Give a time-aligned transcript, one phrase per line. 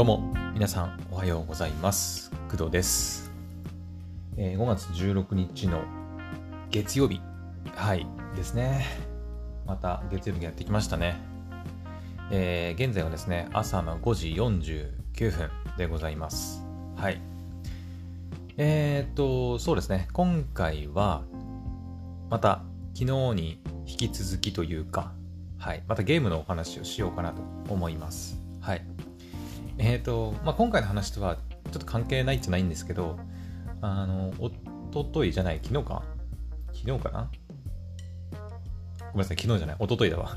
[0.00, 2.32] どうも、皆さんおはようございます。
[2.50, 3.30] 工藤です。
[4.38, 5.82] え5月16日の
[6.70, 7.20] 月曜日。
[7.74, 8.86] はい、ですね。
[9.66, 11.20] また月曜日がやってきましたね。
[12.30, 16.64] えー現在はですね、朝の5時49分でございます。
[16.96, 17.20] はい。
[18.56, 21.24] えーっと、そうですね、今回は、
[22.30, 22.62] また
[22.94, 25.12] 昨日に引き続きというか、
[25.58, 28.40] はい、またゲームのお話をしようかなと思います。
[28.62, 29.09] はい。
[29.82, 33.18] えっ、と、まあ、今回の話とはちょっと関係ないじゃないんですけど、
[33.80, 34.50] あの、お
[34.92, 36.02] とといじゃない、昨日か？
[36.74, 37.30] 昨日かな？
[38.98, 40.36] ごめんなさい、昨日じゃない、おとといだわ。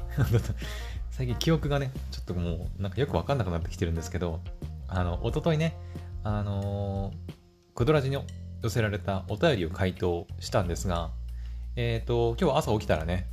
[1.11, 4.39] 最近記憶がね、ちょっともう、なんかよくわかんなくなってきてるんですけど、
[4.87, 5.75] あの、おとといね、
[6.23, 7.33] あのー、
[7.75, 8.17] クドラジに
[8.61, 11.11] 寄せられたお便りを回答したんですが、
[11.75, 13.27] えっ、と、今日朝起きたらね、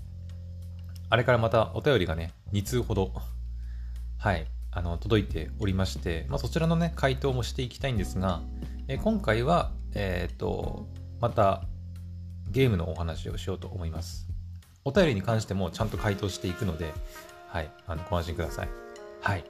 [1.08, 3.12] あれからまたお便りがね、2通ほど、
[4.18, 8.40] はい、あの、届いておりまして、まあ、そちらのね、回答もしていきたいんですが、
[8.88, 10.86] え今回は、えっ、と、
[11.20, 11.64] また、
[12.50, 14.28] ゲームのお話をしようと思います。
[14.84, 16.92] お便りに関してもちゃんと回答していくので、
[17.48, 18.68] はい、あの、ご安心ください。
[19.20, 19.44] はい。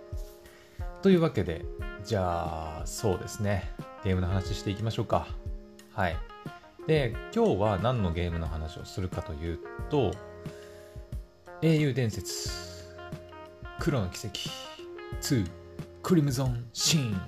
[1.03, 1.65] というわけで、
[2.05, 3.71] じゃあ、そうですね、
[4.05, 5.27] ゲームの話していきましょうか。
[5.95, 6.17] はい。
[6.87, 9.59] で、今日は何のゲームの話をするかという
[9.91, 10.13] と、
[11.63, 12.51] 英雄伝説、
[13.79, 14.51] 黒の奇跡、
[15.21, 15.51] 2、
[16.03, 17.21] クリムゾンシーン、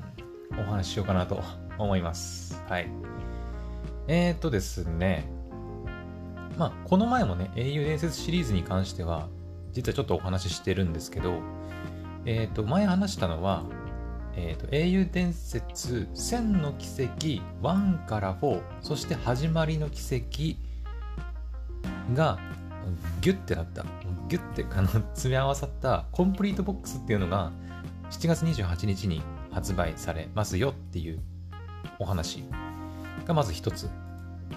[0.58, 1.42] お話ししようかなと
[1.78, 2.62] 思います。
[2.68, 2.88] はい。
[4.08, 5.28] えーっとですね、
[6.58, 9.28] まあ、この前もね、英雄伝説シリーズに関しては、
[9.72, 11.40] 実はちょっとお話ししてるんですけど、
[12.24, 13.64] えーっと、前話したのは、
[14.34, 20.56] えーっと、英雄伝説1000の奇跡1から4、そして始まりの奇跡
[22.14, 22.38] が、
[23.20, 23.84] ギュッてなった、
[24.28, 27.52] ギュッてあの詰め合わさったコンプリートボックスっていうのが、
[28.12, 31.20] 7月28日に発売されますよっていう
[31.98, 32.44] お話
[33.24, 33.88] がまず一つ。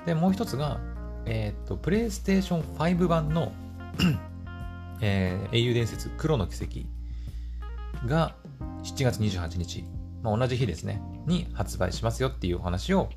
[0.06, 0.80] で、もう一つが、
[1.26, 3.54] えっ、と、プレイステーション5版の、
[5.02, 8.36] えー英雄伝説黒の奇跡が
[8.84, 9.86] 7月28日、
[10.22, 13.10] まあ、同じ日ですね、に発売しますよっていうお話を、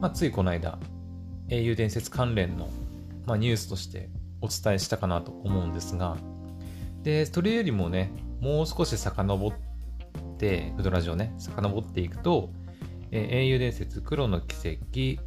[0.00, 0.78] まあ、ついこの間、
[1.48, 2.68] 英雄伝説関連の、
[3.26, 4.08] まあ、ニュースとして
[4.40, 6.16] お伝えしたかなと思うんですが、
[7.02, 8.10] で、それよりもね、
[8.40, 9.52] もう少し遡っ
[10.36, 12.50] て、ウドラジオね、遡っていくと、
[13.10, 15.22] えー英雄伝説黒の奇跡、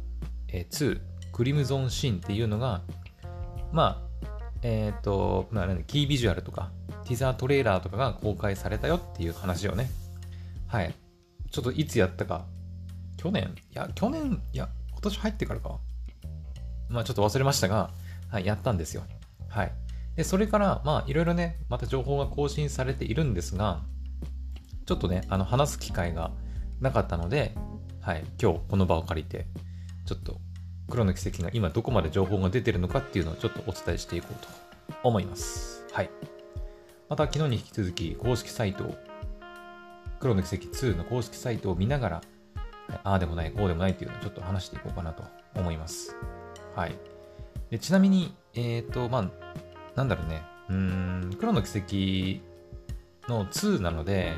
[0.48, 1.00] えー2、
[1.32, 2.82] クリムゾンシーンっていうのが、
[3.72, 4.10] まあ、
[4.62, 6.70] えっ、と、まあ、キービジュアルとか、
[7.04, 9.88] ティザートレーラーとかが公開されたよっていう話をね、
[10.66, 10.94] はい。
[11.50, 12.46] ちょっといつやったか、
[13.16, 13.54] 去年？
[13.72, 15.78] いや、去年、いや、今年入ってからか。
[16.88, 17.90] まあちょっと忘れましたが、
[18.28, 19.02] はい、やったんですよ。
[19.48, 19.72] はい。
[20.16, 23.82] で、それから、まあいろいろね、また情報が更新されているんですが、
[24.90, 26.32] ちょっとね、あの、話す機会が
[26.80, 27.54] なかったので、
[28.00, 29.46] はい、今日この場を借りて、
[30.04, 30.40] ちょっと、
[30.88, 34.48] 黒の奇跡が今どこまで情報が出てるのかっていうのをちょっとお伝えしていこうと
[35.04, 35.86] 思います。
[35.92, 36.10] はい。
[37.08, 38.96] また昨日に引き続き公式サイトを、
[40.18, 42.22] 黒の奇跡2の公式サイトを見ながら、
[43.04, 45.22] ああでもない、こうでもないっていうのをちょっと話していこうかなと
[45.54, 46.16] 思います。
[46.74, 46.96] はい。
[47.70, 49.30] でちなみに、えっ、と、まあ、
[49.94, 54.34] なんだろうね、うん、黒の奇跡の2なので、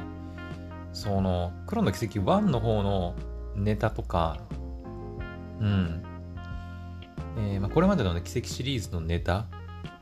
[0.92, 3.14] その、黒の奇跡1の方の
[3.56, 4.38] ネタとか、
[5.60, 6.03] うん、
[7.38, 9.47] えーまあ、これまでの、ね、奇跡シリーズのネタ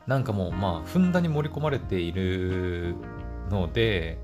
[0.07, 2.95] なんかも、まあ、ふんだんに盛り込まれている
[3.49, 4.17] ので、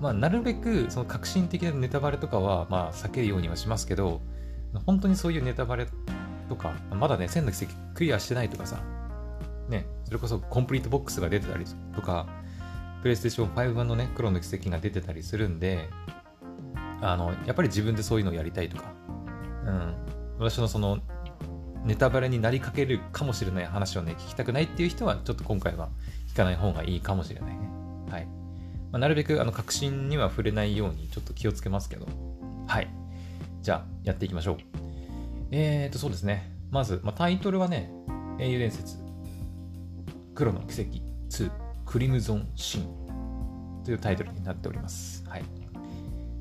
[0.00, 4.20] まあ、なるべくその革新的なネタバレとかは、まあ、避けるようにはしますけど、
[4.86, 5.86] 本当にそういうネタバレ
[6.48, 8.80] とか、まだね、千の奇跡クリアしてないとかさ、
[9.68, 12.26] ね、それこそコンプリートボックスが出てたりとか、
[13.02, 15.90] プレイステーション5版のね、黒の奇跡が出てたりするんで、
[17.00, 18.94] あの、やっぱり自分でそういうのをやりたいとか、
[19.66, 19.94] うん、
[20.38, 21.00] 私のその、
[21.84, 25.88] ネタバレになりかけるかもしれない話をね、聞きたくないっていう人は、ちょっと今回は
[26.32, 27.68] 聞かない方がいいかもしれないね。
[28.08, 28.26] はい。
[28.26, 28.30] ま
[28.92, 32.06] あ、なるべく、あの、確信には触れないように、ちょっと気をつけますけど。
[32.68, 32.88] はい。
[33.62, 34.56] じゃあ、やっていきましょう。
[35.50, 36.52] えーと、そうですね。
[36.70, 37.90] まず、まあ、タイトルはね、
[38.38, 38.96] 英雄伝説、
[40.34, 41.00] 黒の奇跡
[41.30, 41.61] 2、
[41.92, 45.28] クリムゾンシンというタイトルになっております。
[45.28, 45.44] はい。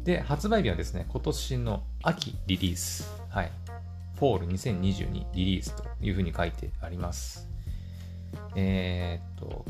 [0.05, 3.11] で、発売日はですね、今年の秋リリース。
[3.27, 3.51] はい。
[4.15, 7.49] フォール2022リリースというふうに書いてあります。
[8.55, 9.65] えーっと、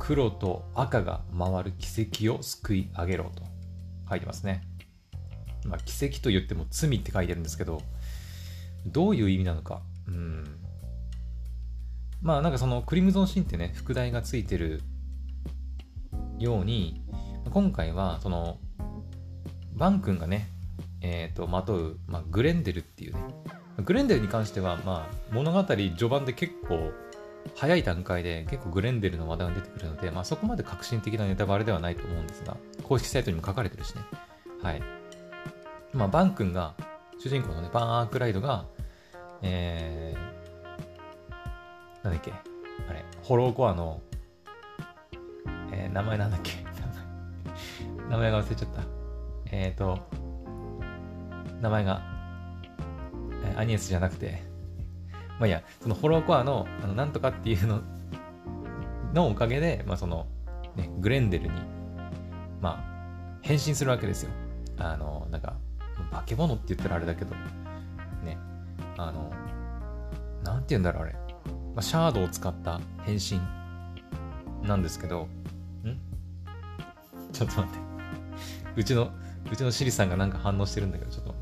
[0.00, 3.44] 黒と赤が回る奇跡を救い上げろと
[4.08, 4.64] 書いてますね。
[5.64, 7.82] まあ、奇跡と言っても罪って書いてるんですけど、
[8.84, 9.80] どういう意味なのか。
[10.08, 10.56] うん。
[12.20, 14.82] まあなんかそのクリムゾンシーンってね、副題がついてる
[16.40, 17.02] ように、
[17.50, 18.58] 今回はその
[19.74, 20.48] バン君がね、
[21.02, 23.20] えーと、まとう、まあ、グレンデルっていうね
[23.84, 26.92] グレンデルに関しては、まあ、物語序盤で結構
[27.56, 34.02] 早い段階で結構グレンデルの話題が出てくるので、まあ、そこまで革新的なネタバレではないと思うんですが公式サイトにも書かれてるしね。
[34.62, 34.82] はい。
[35.94, 36.74] まあバン君が
[37.18, 38.66] 主人公のねバン・アークライドが
[39.42, 42.32] えー、なんだっけ
[42.88, 44.02] あれホローコアの
[45.72, 46.52] えー、名前なんだっけ？
[48.08, 48.82] 名前が忘れちゃった。
[49.52, 49.98] えっ、ー、と、
[51.60, 52.02] 名前が、
[53.44, 54.42] えアニエスじゃなくて、
[55.38, 57.80] まあいや、そのホローコアの、あの、なんとかっていうの、
[59.14, 60.26] のおかげで、まあその、
[60.74, 61.52] ね、グレンデルに、
[62.60, 64.30] まあ、変身するわけですよ。
[64.78, 65.56] あの、なんか、
[66.10, 67.34] 化け物って言ったらあれだけど、
[68.24, 68.38] ね、
[68.96, 69.30] あの、
[70.42, 71.12] なんて言うんだろう、あれ。
[71.12, 71.20] ま
[71.76, 73.40] あ、シャードを使った変身
[74.66, 75.28] なんですけど、
[77.40, 77.78] ちょっと待って。
[78.76, 79.10] うちの、
[79.50, 81.34] うちのシリさんがなんか反応してるんだけど、ちょっと。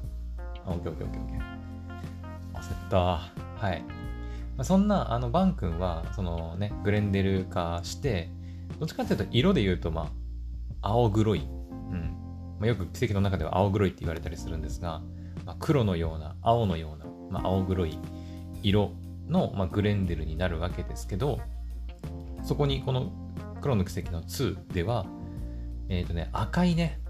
[0.65, 2.61] あ、オッケーオッケーオッケーオッケー。
[2.61, 2.99] 焦った。
[2.99, 3.83] はい。
[3.83, 8.31] まあ、そんな、あの、バン君は、そのね、グレンデル化して、
[8.79, 10.13] どっちかっていうと、色で言うと、ま
[10.83, 11.41] あ、青黒い。
[11.41, 11.43] う
[11.95, 12.17] ん。
[12.61, 15.03] まあ、よく奇跡の中では青黒いって言われたりするんですが、
[15.45, 17.07] まあ、黒のような、青のような、
[17.41, 17.99] まあ、青黒い
[18.63, 18.93] 色
[19.27, 21.41] の、まあ、グレンデルになるわけですけど、
[22.45, 23.11] そこにこの
[23.61, 25.05] 黒の奇跡の2では、
[25.89, 27.01] えっ、ー、とね、赤いね、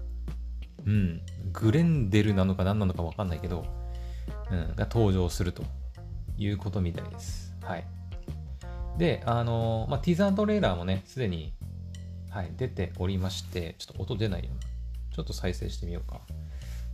[0.85, 1.21] うん、
[1.51, 3.65] グレンデルなのか何なのかわかんないけど、
[4.51, 5.63] うん、が登場すると
[6.37, 7.55] いうことみたいです。
[7.61, 7.85] はい。
[8.97, 11.53] で、あのー、まあ、ティザートレーラーもね、すでに、
[12.29, 14.55] はい、出ておりまして、ちょっと音出ないよな。
[15.15, 16.21] ちょっと再生してみようか。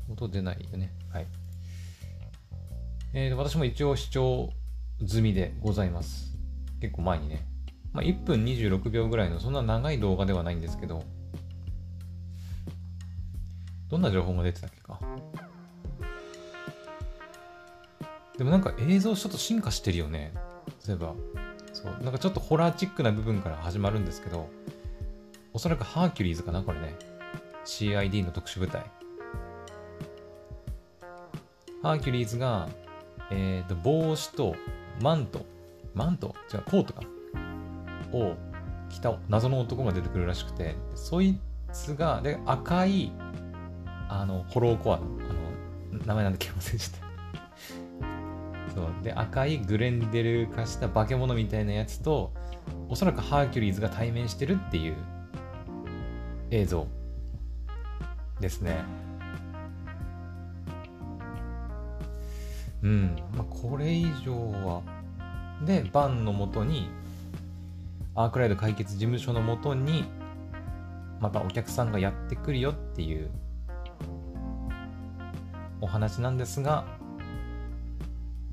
[0.09, 0.91] 音出ないよね。
[1.11, 1.27] はい。
[3.13, 4.51] えー、私も一応視聴
[5.05, 6.37] 済みでございます。
[6.81, 7.47] 結構前にね。
[7.93, 11.03] まあ、1分26秒ぐらいのそんな長い動画ではないんですけど、
[13.89, 14.99] どんな情報が出てたっけか。
[18.37, 20.33] でもなんか映像ちょっと進化してるよね。
[20.87, 21.13] 例えば、
[21.73, 24.49] そう、なんかちょっとホラーチックな部分から始まるんですけど、
[25.53, 26.95] おそらくハーキュリーズかな、これね。
[27.65, 28.83] CID の特殊部隊。
[31.81, 32.67] ハーキュリーズが、
[33.31, 34.55] えっ、ー、と、帽子と
[35.01, 35.45] マント、
[35.93, 36.35] マント？
[36.53, 37.03] 違う、コートか。
[38.11, 38.35] を
[38.89, 41.39] 着た謎の男が出てくるらしくて、そい
[41.71, 43.11] つが、で、赤い
[44.09, 45.05] あの、ホローコア、あの、
[46.05, 47.05] 名前なんだっけ忘れちゃった。
[48.73, 49.03] そう。
[49.03, 52.33] で、赤いグレンデル化した化け物みたいなやつと、
[52.89, 54.95] おそらくハーキュリーズが対面してるっていう
[56.51, 56.87] 映像
[58.39, 58.83] ですね。
[62.83, 63.15] うん。
[63.35, 64.81] まあ、これ以上は。
[65.65, 66.89] で、バンのもとに、
[68.13, 70.05] アークライド解決事務所のもとに、
[71.19, 73.31] またお客さんがやってくるよっていう
[75.85, 76.83] お話なんですが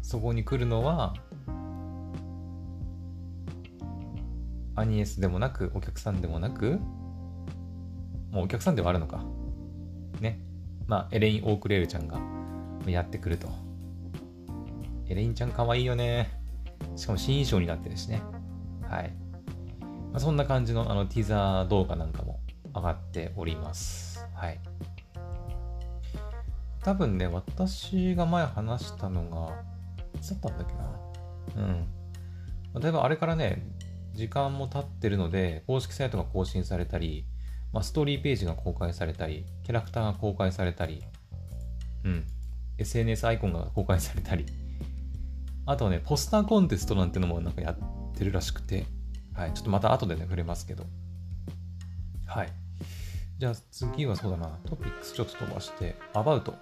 [0.02, 1.14] そこに来るのは
[4.74, 6.78] アニエスでもなくお客さんでもなく
[8.32, 9.24] もうお客さんではあるのか。
[10.20, 10.40] ね。
[10.86, 12.20] まあエレイン・オークレールちゃんが
[12.86, 13.48] やってくると。
[15.08, 16.30] エレインちゃんかわいいよね。
[16.96, 18.22] しかも新衣装になってるしね。
[18.82, 19.12] はい、
[20.12, 22.40] ま、そんな感じのあのティザー動画なんかも
[22.74, 24.26] 上がっております。
[24.34, 24.60] はい。
[26.84, 29.62] 多分ね、私が前話したのが、
[30.14, 31.64] いつだったんだっけな。
[31.64, 32.80] うん。
[32.80, 33.62] 例えばあれからね、
[34.14, 37.24] 時間も経ってるので、公式サイトが更新されたり、
[37.72, 41.02] まあ、ストーリーページが公開されたり、キャラクターが公開されたり、
[42.04, 42.26] うん。
[42.78, 44.46] SNS アイコンが公開されたり、
[45.66, 48.86] あとはね、ポスターコンテストなんてのもなんかやってるらしくて、
[49.34, 49.54] はい。
[49.54, 50.84] ちょっとまた後でね、触れますけど。
[52.26, 52.52] はい。
[53.42, 56.54] じゃあ次はそうだな、トピックスちょっと飛ばして、アバウト。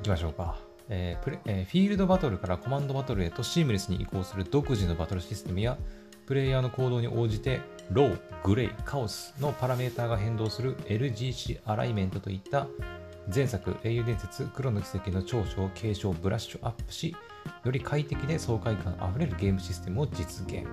[0.00, 0.58] いきましょうか。
[0.90, 5.78] えープレえー、フィールドバトルからコマンドバトルへとシームレスに移行する独自のバトルシステムや、
[6.26, 12.66] プレイヤーの行動に応じて、ロー、グレイ、カオスのパラメーターが変動する LGC アライメントといった
[13.34, 17.16] 前作英雄伝説黒の奇跡の長所を継承ブラッシュアップし
[17.64, 20.66] より快適で爽快感あふれるゲームシステムを実現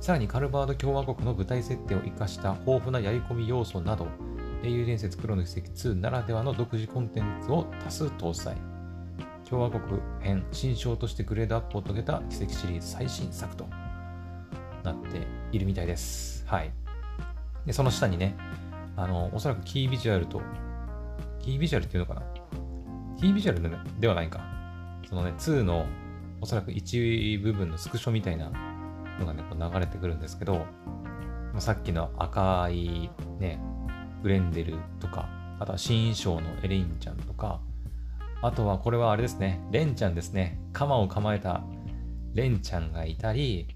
[0.00, 4.06] さらにカルバード共和国の舞台設定を生かした豊富なやり込み要素など、
[4.62, 8.56] 英雄伝説黒の奇跡2ならではの独自コンテンツを多数搭載。
[9.48, 13.66] 共和国編新章としてグレードアップを遂げた奇跡シリーズ最新作と
[14.84, 16.46] なっているみたいです。
[16.46, 16.72] はい。
[17.66, 18.36] で、その下にね、
[18.96, 20.40] あの、おそらくキービジュアルと、
[21.40, 22.22] キービジュアルっていうのかな？
[23.18, 24.40] キービジュアルではないか。
[25.06, 25.84] そのね、2の
[26.40, 28.50] おそらく一部分のスクショみたいな
[29.20, 30.66] のがね、こう流れてくるんですけど、
[31.58, 33.60] さっきの赤いね、
[34.22, 37.60] グレンデルとか、あとは新衣装のエレインちゃんとか、
[38.42, 40.58] あとはこれはあれですね、レンちゃんですね。
[40.72, 41.62] 鎌を構えた
[42.34, 43.68] レンちゃんがいたり、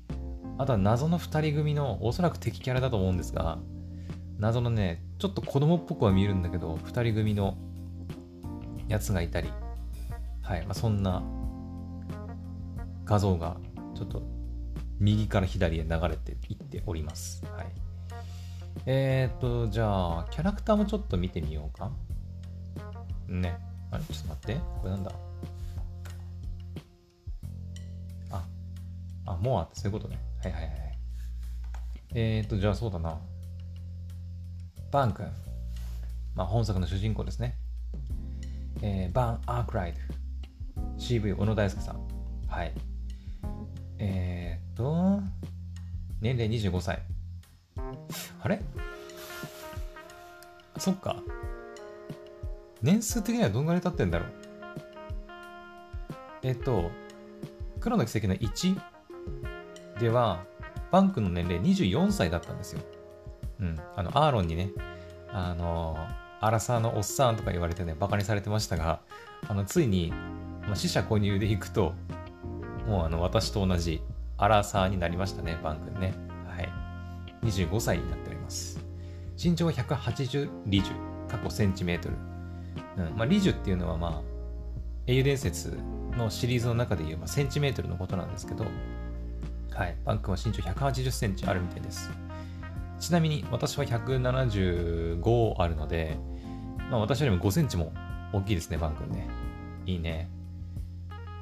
[0.57, 3.59] あとは謎の2人組のおそらく敵キャラだと思うんですが、
[4.39, 7.57] 謎のね、ちょっと子供っぽくは見えるんだけど、2人組の
[8.89, 9.49] やつがいたり、
[10.43, 11.23] はい、まあ、そんな
[13.05, 13.57] 画像が
[13.95, 14.23] ちょっと
[15.05, 17.45] 右から左へ流れていっております。
[17.45, 17.67] はい。
[18.87, 21.91] えー、っと、じゃあ、キャラクターもちょっと見てみようか。
[23.29, 23.59] ね。
[23.91, 24.61] あれちょっと待って。
[24.81, 25.13] これなんだ？
[28.31, 28.45] あ、
[29.27, 30.19] あ、モアってそういうことね。
[30.43, 30.73] はいはいはい。
[32.15, 33.19] えー、っと、じゃあそうだな。
[34.91, 35.27] バン君。
[36.35, 37.59] まあ、本作の主人公ですね。
[38.81, 39.99] えー、バン・アークライド。
[40.99, 42.01] CV 小野大輔さん。
[42.49, 42.73] はい。
[43.99, 45.21] えー、っと、
[46.21, 47.03] 年齢25歳。
[48.41, 48.61] あれ？
[50.79, 51.23] そっか。
[52.83, 54.29] 年数的にはどんぐらい経ってんだろう？
[56.43, 56.91] えっと、
[57.81, 58.79] 黒の奇跡の1
[60.01, 60.45] では、
[60.91, 62.81] バンクの年齢24歳だったんですよ。
[63.61, 63.77] うん。
[63.97, 64.71] あの、アーロンにね、
[65.33, 65.97] あの、
[66.41, 69.01] アラサーのおっさんとか言われてね、バカにされてましたが、
[69.49, 70.13] あの、ついに、
[70.63, 71.95] まあ、死者購入でいくと、
[72.87, 74.03] もうあの、私と同じ
[74.37, 76.15] アラサーになりましたね、バン君ね。
[76.47, 76.69] はい。
[77.47, 78.81] 25歳になっております。
[79.43, 82.17] 身長は180リジュ、過去センチメートル。
[82.97, 83.17] うん。
[83.17, 84.23] まあ、リジュっていうのはまあ、
[85.07, 85.79] 英雄伝説
[86.17, 88.65] のシリーズの中で言えばセンチメートルのことなんですけど、
[89.73, 89.97] はい。
[90.05, 92.11] バン君は身長180センチあるみたいです。
[93.01, 96.17] ちなみに私は175あるので、
[96.91, 97.93] まあ、私よりも5センチも
[98.33, 99.29] 大きいですね、バン君ね。
[99.87, 100.29] いいね。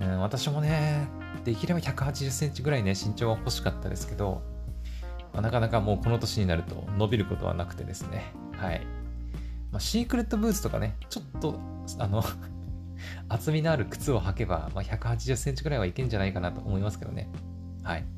[0.00, 1.08] うん、私もね、
[1.44, 4.42] できれば180センチぐらいね、身長は欲しかったですけど、
[5.32, 8.32] まあ、なかなかもうこの年になると伸びることはなくてですね。
[8.56, 8.80] はい。
[9.70, 11.58] まあ、シークレットブーツとかね、ちょっと、
[11.98, 12.22] あの
[13.28, 17.28] 厚みのある靴を履けば、まあ、180センチぐらいはいけんじゃないかなと思いますけどね。
[17.82, 18.02] はい。
[18.02, 18.08] ま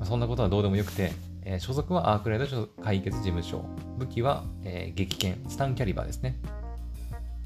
[0.00, 1.12] あ、そんなことはどうでもよくて、
[1.44, 3.64] えー、所属はアークライド解決事務所。
[3.98, 6.38] 武器は、えー、撃剣、スタンキャリバーですね。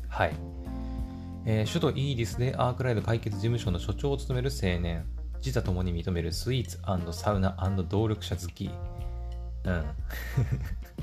[0.08, 0.55] はい。
[1.48, 5.06] えー、首都イーリスでアークライド解決事務所の所長を務める青年。
[5.38, 6.80] 自他ともに認めるスイーツ
[7.12, 7.56] サウナ
[7.88, 8.68] 動力者好き。
[9.64, 9.84] うん。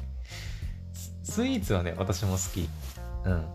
[1.23, 2.67] スイーツはね、私も好き。
[3.23, 3.45] うん。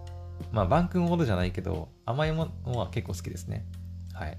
[0.50, 3.66] まあ、バンほどじゃないけど、甘いものは結構好きですね。
[4.14, 4.38] はい。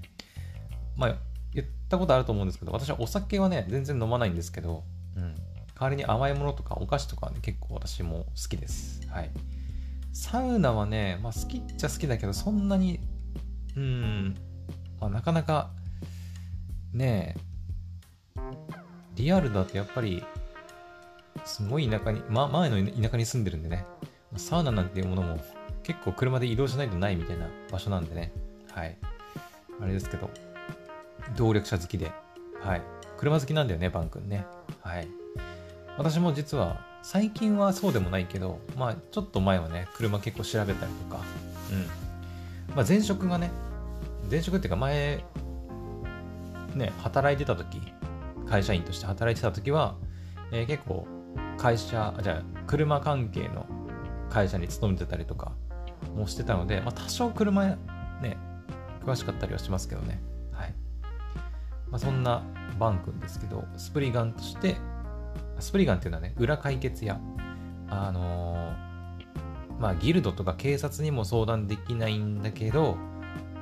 [0.96, 1.16] まあ、
[1.54, 4.82] 言ったことあると思うんですけど、私はお酒はね、全然飲まないんですけど、
[5.14, 5.34] うん。
[5.36, 5.42] 代
[5.78, 9.06] わりに甘いものとかお菓子とかはね、結構私も好きです。
[9.08, 9.30] はい。
[10.12, 13.00] サウナはね、まあ、好きっちゃ好きだけど、そんなに、
[13.76, 14.36] うん、
[15.00, 15.70] まあ、なかなか、
[16.92, 17.36] ね
[18.36, 18.40] え、
[19.16, 20.24] リアルだとやっぱり、
[21.44, 23.84] すごい田舎に、ま、前の田舎に住んでるんでね、
[24.36, 25.38] サウナなんていうものも
[25.82, 28.32] 結構車で移動しないとないみたいな場所なんでね、
[28.72, 28.96] はい。
[29.80, 30.30] あれですけど、
[31.36, 32.10] 動力車好きで、
[32.60, 32.82] はい。
[33.18, 34.46] 車好きなんだよね、バン君ね。
[34.82, 35.08] はい。
[35.96, 41.22] 私も実は最近はそうでもないけど、まあ、ちょっと前はね、車結構調べたりとか、
[41.72, 42.74] うん。
[42.74, 43.50] まあ、前職がね、
[44.30, 45.24] 前職っていうか前、
[46.74, 47.80] ね、働いてた時、
[48.48, 49.96] 会社員として働いてた時は、
[50.52, 51.06] えー、結構、
[51.56, 53.66] 会社、じゃあ、車関係の
[54.28, 55.52] 会社に勤めてたりとか
[56.14, 57.76] もしてたので、まあ、多少車
[58.20, 58.36] ね、
[59.04, 60.20] 詳しかったりはしますけどね。
[60.52, 60.74] はい。
[61.90, 62.42] まあ、そんな
[62.78, 64.76] バン君ですけど、スプリガンとして
[65.60, 67.20] スプリガンっていうのはね、裏解決や、
[67.88, 72.96] あのー、まあ、ギルドとか警察にも相談できないんだけど、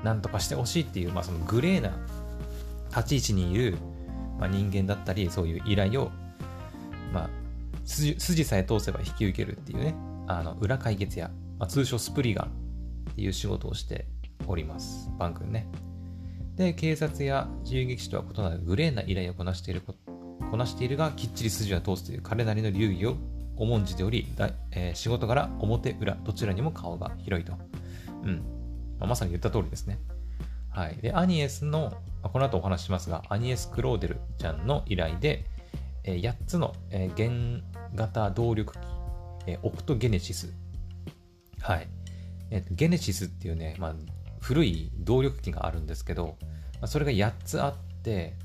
[0.02, 1.93] なんとかしてほしいっていう、まあ、そのグレーな
[2.90, 3.78] 立ち位置にいる、
[4.38, 6.11] まあ、人間だったり、そういう依頼を、
[7.12, 7.31] まあ、
[7.85, 9.95] 筋筋さえ通せば引き受けるっていうね、
[10.26, 12.47] あの裏解決や、まあ、通称スプリガン
[13.11, 14.07] っていう仕事をして
[14.47, 15.11] おります。
[15.19, 15.67] バン君ね。
[16.57, 19.99] で、警察や自由劇士とは異なるグレーな依頼をこなしていること
[20.50, 23.17] こなしているがきっちり筋は通すという彼なりの流儀を
[23.57, 24.28] 重んじており、
[24.71, 27.52] えー、仕事柄表裏どちらにも顔が広いと。
[28.23, 28.37] うん。
[28.99, 29.99] まあ、まさに言った通りですね。
[30.71, 30.97] はい。
[30.97, 35.45] で、アニエスの、この後お話ししますが、アニエス・クローデルちゃんの依頼で、
[36.05, 37.62] えー、8つの、えー、原
[37.95, 38.78] 型動力機、
[39.47, 40.52] えー、オクトゲネシス。
[41.61, 41.88] はい。
[42.50, 43.95] えー、ゲネシスっていうね、まあ、
[44.40, 46.37] 古い動力機があるんですけど、
[46.75, 47.88] まあ、それが8つあって、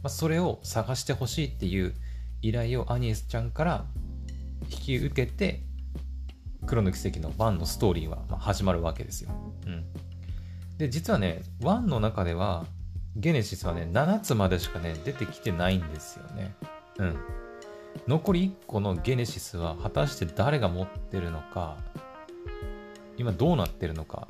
[0.02, 1.94] まあ、それを探してほしいっていう
[2.42, 3.86] 依頼をアニエスちゃんから
[4.70, 5.62] 引き受けて
[6.66, 9.32] 黒の奇跡の1のストーリーは始まるわけですよ。
[9.66, 9.86] うん、
[10.78, 12.66] で実はね1の中では
[13.16, 16.56] ゲネシスはね7つまでしかね出てきてないんですよね。
[17.00, 17.18] うん。
[18.08, 21.78] 残り1個のゲネシスは果たして誰が持ってるのか
[23.18, 24.28] 今どうなってるのか、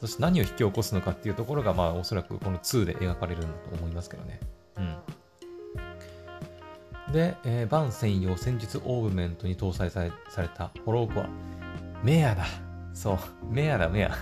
[0.00, 4.40] そして何を引き起こすのかっていうところが、まあ、おそらくこの2で描かれるんだと思いますけどね。
[4.76, 4.96] うん。
[7.12, 11.28] で、えー、バン専用戦術オーブメントに搭載されされたホローコア。
[12.02, 12.46] メアだ。
[12.92, 13.18] そう。
[13.48, 14.12] メアだ、メア。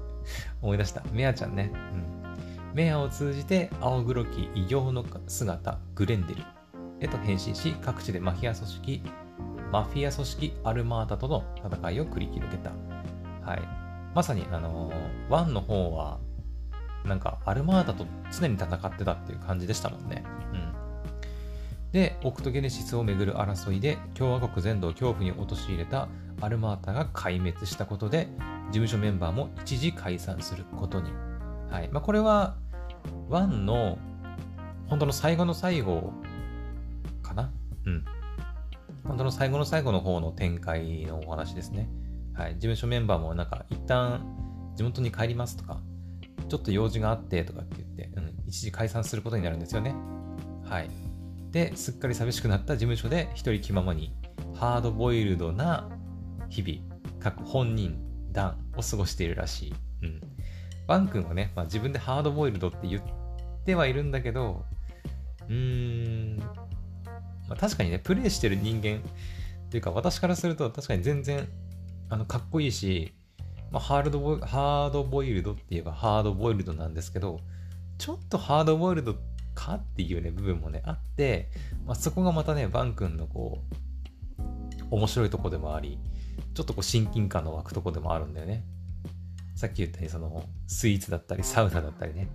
[0.62, 1.02] 思い出した。
[1.12, 1.72] メアちゃんね。
[1.72, 2.74] うん。
[2.74, 6.42] メアを通じて青黒き異形の姿、グレンデル
[7.00, 9.02] へと変身し、各地でマフィア組織、
[9.72, 12.70] マフィア組織アルマータとの戦いを繰り広げた。
[13.42, 13.62] はい。
[14.14, 16.18] まさに、あのー、1の方は、
[17.06, 20.24] なんか、アルマータと常に戦ってたっていう感じでしたもんね。
[20.52, 20.72] うん。
[21.92, 26.08] で、オクトゲネシスをめぐる争いで、共和国全土を恐怖に陥れた
[26.40, 28.28] アルマータが壊滅したことで、
[28.66, 31.10] 事務所メンバーも一時解散することに。
[31.70, 31.88] はい。
[31.90, 32.56] まあ、これは、
[33.30, 33.98] 1の、
[34.88, 36.12] 本当の最後の最後
[37.22, 37.50] かな？
[37.86, 38.04] うん。
[39.04, 41.88] 本当の最後の最後の方の展開のお話ですね。
[42.34, 42.54] はい。
[42.54, 44.20] 事務所メンバーもなんか、一旦
[44.74, 45.80] 地元に帰りますとか、
[46.48, 49.94] ちょっと用事があってとかって言って、うん、一時解散することになるんですよね。
[50.64, 50.90] はい。
[51.50, 54.14] で、すっかり寂しくなった事務所で一人気ままに、
[54.54, 55.88] ハードボイルドな
[56.48, 57.98] 日々、各本人、
[58.32, 59.74] 団を過ごしているらしい。
[60.02, 60.20] うん。
[60.86, 63.02] バン君はね、まあ、自分でハードボイルドって言っ
[63.64, 64.64] てはいるんだけど、
[65.48, 68.98] うーん、まあ、確かにね、プレイしてる人間
[69.66, 71.48] っていうか、私からすると確かに全然、
[72.08, 73.14] あの、かっこいいし、
[73.76, 77.40] まあ、ハードボイハードボイルドって言えばハードボイルドなんですけど、
[77.98, 79.16] ちょっとハードボイルド
[79.54, 81.50] かっていうね、部分もね、あって、
[81.84, 83.58] まあ、そこがまたね、バン君のこ
[84.40, 84.42] う、
[84.90, 85.98] 面白いとこでもあり、
[86.54, 88.64] ちょっとこう親近感の湧くとこでもあるんだよね。
[89.54, 92.30] さっき言ったように、その、スイーツだったり、サウナだったりね、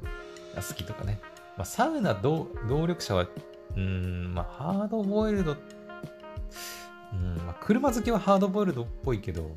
[0.53, 1.19] 好きとかね。
[1.57, 2.49] まあ、サウナ同
[2.85, 3.27] 力者は、
[3.75, 5.57] うん、まあ、ハードボイルド、
[7.13, 9.49] うん、まあ、車好きはハードボイルドっぽいけど、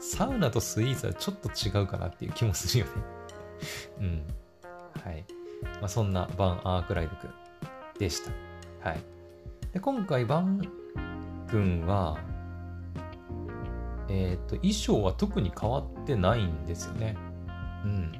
[0.00, 3.02] サウナとスイーツはちょっと違うかなっていう気もするよね
[4.00, 4.22] うん。
[5.04, 5.24] はい。
[5.80, 7.30] まあ、そんなバン・アークライブ君
[7.98, 8.88] でした。
[8.88, 9.00] はい。
[9.72, 10.62] で、今回バン
[11.48, 12.18] 君は、
[14.08, 17.16] えっ、ー、と、衣装は特に変わってないんですよね。
[17.84, 18.12] うん。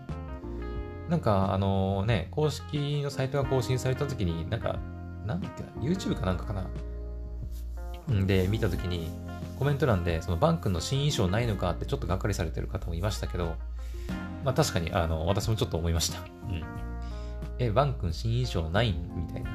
[1.09, 4.79] なんか、あのね、公式のサイトが更新された時に、なんか、
[5.27, 6.71] なんだっけな、YouTube かなんかかな。
[8.15, 9.11] んで、見た時に、
[9.61, 13.57] コメント欄で、そのバン君の新衣装ないのかってちょっとがっかりされてる方もいましたけど、
[14.43, 16.21] まあ確かに、あの、私もちょっと思いました。
[16.49, 16.65] うん。
[17.59, 19.51] え、バン君新衣装ないみたいな。
[19.51, 19.53] う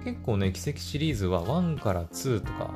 [0.00, 0.04] ん。
[0.04, 2.70] 結構ね、奇跡シリーズは1から2とか、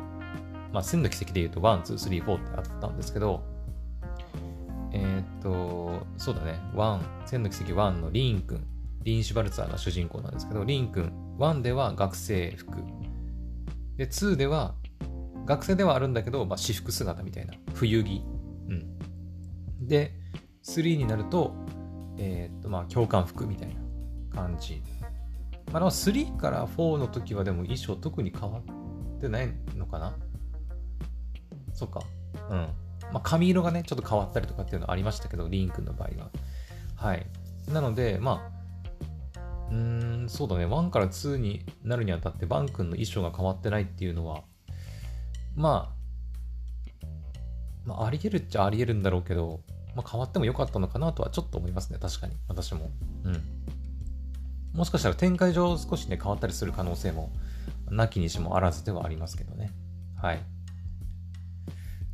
[0.70, 3.42] まあ、千の奇跡で言うと、1、2、3、4ってあったんですけど、
[4.92, 8.62] えー、っと、そうだね、1、千の奇跡1のリーン君、
[9.02, 12.70] リーン・シュバルツァーが主人公なんですけど、リーン君、1では学生服、
[13.96, 14.74] で、2では、
[15.44, 18.22] 学生ではあるんだけど、まあ、私服姿みたいな、冬着。
[18.68, 19.86] うん。
[19.86, 20.14] で、
[20.64, 21.54] 3になると、
[22.18, 23.80] えー、っと、まあ、教官服みたいな
[24.34, 24.82] 感じ。
[25.72, 30.14] まあ、3から4の時はでも衣装特に変わってないのかな
[31.72, 32.02] そっか。
[32.50, 32.56] うん。
[33.12, 36.30] まあ、髪色がね、ちょっと変わったりとかっていうのはありましたけど、リン君の場合は。
[36.96, 37.26] はい。
[37.72, 38.61] なので、まあ、
[39.72, 44.42] うーん、そうだね、1から2になるにあたって、バン君の衣装が変わってないっていうのは、
[45.56, 47.06] まあ、
[47.86, 49.60] まあ、あり得るっちゃあり得るんだろうけど、
[49.96, 52.34] まあ、変わってもよかったのかなとはちょっと思いますね、確かに。
[52.48, 52.90] 私も。
[53.24, 53.42] うん。
[54.74, 57.32] もしかしたら展開上少しね、変わったりする可能性も、
[57.90, 59.70] なきにしもあらずではありますけどね。
[60.16, 60.40] はい。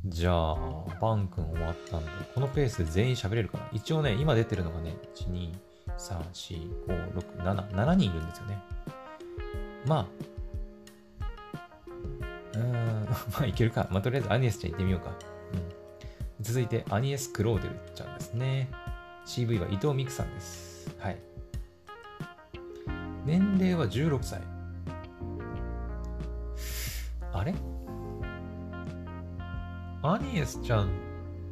[0.06, 0.56] じゃあ、
[1.00, 5.52] バン君終わったんで、このペースで全員喋れるかな一応ね、今出てるのがね、1、2、
[5.98, 8.62] 3、4、5、6、7、7人いるんですよね。
[9.86, 10.06] まあ、
[12.54, 13.88] うん、まあいけるか。
[13.90, 15.10] まあとりあえずアニエスちゃん行ってみようか。
[15.52, 16.44] うん。
[16.44, 18.68] 続いて、アニエス・クローデルちゃんですね。
[19.26, 20.94] CV は伊藤美久さんです。
[20.98, 21.18] はい。
[23.24, 24.40] 年齢は16歳。
[27.32, 27.54] あれ
[30.02, 30.88] アニエスちゃんっ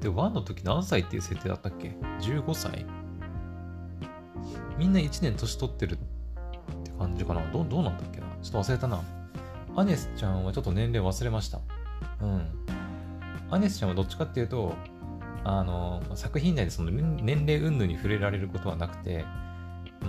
[0.01, 2.87] て1の時何歳っていう設定だったっけ ?15 歳
[4.79, 7.51] みんな1年年取ってるって感じかな？
[7.51, 8.27] どどうなんだっけな？
[8.43, 9.03] ちょっと忘れたな。
[9.77, 11.61] アニエスちゃんはちょっと年齢忘れました。
[12.21, 12.49] うん。
[13.51, 14.75] アニエスちゃんはどっちかっていうと、
[15.45, 19.25] あの、作品内でその年齢云々に触れられることはなくて、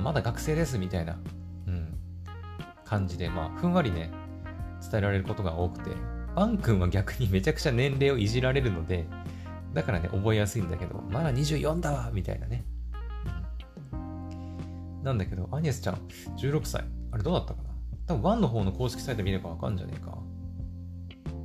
[0.03, 1.19] まだ学生ですみたいな、
[1.67, 1.93] うん、
[2.85, 4.09] 感じで、まあ、ふんわりね、
[4.81, 5.91] 伝えられることが多くて、
[6.35, 9.05] バン君は逆にめちゃくちゃ年齢をいじられるので、
[9.73, 12.65] だからね、覚えやすいんだけど、まだ24だわみたいなね。
[15.03, 15.95] なんだけど、アニエスちゃん、
[16.37, 16.83] 16歳。
[17.11, 17.69] あれどうだったかな？
[18.07, 20.17] 多分1の方の公式サイト見ればわかんじゃねえか。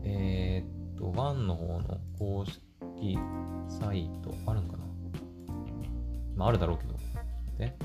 [0.04, 2.60] えー、っと、1の方の公式
[3.68, 4.84] サイトあるんかな？
[6.36, 6.94] まあ、あるだろうけど。
[7.58, 7.76] で、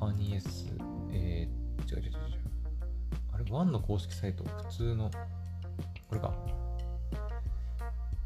[0.00, 0.72] アニエス、
[1.12, 2.18] えー、違う違う違う違う。
[3.32, 5.10] あれ、1の公式サイト、普通の、
[6.08, 6.32] これか。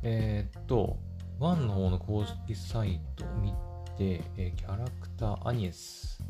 [0.03, 0.99] えー、っと、
[1.41, 3.57] 1の方の公式サイト見て、
[3.99, 6.23] えー、キャラクター、アニエス。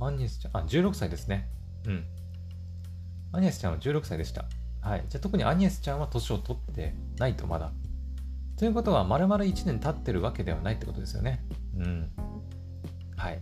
[0.00, 1.48] アニエスちゃん、あ、16歳ですね。
[1.86, 2.04] うん。
[3.32, 4.46] アニエスちゃんは16歳でした。
[4.80, 5.04] はい。
[5.08, 7.70] じゃあ特にアニエスちゃんは年を取ってないとまだ。
[8.56, 11.44] ということは、丸々1年経ってるわけではないってことですよね。
[11.76, 12.10] うん。
[13.16, 13.40] はい。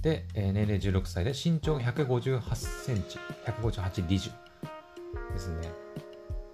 [0.00, 5.83] で、えー、年齢16歳で身長158センチ、158リジュですね。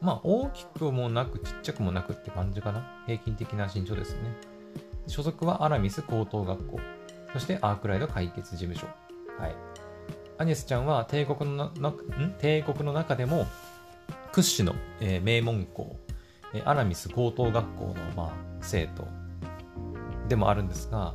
[0.01, 3.03] まあ、大きくもなく、ちっちゃくもなくって感じかな。
[3.07, 4.35] 平均的な身長ですね。
[5.07, 6.81] 所属はアラミス高等学校。
[7.33, 8.87] そしてアークライド解決事務所。
[9.39, 9.55] はい。
[10.39, 11.95] アニエスちゃんは帝国のな、ん？
[12.39, 13.47] 帝国の中でも
[14.33, 15.97] 屈指の、えー、名門校、
[16.55, 18.33] えー、アラミス高等学校の、まあ、
[18.63, 19.07] 生徒
[20.29, 21.15] でもあるんですが、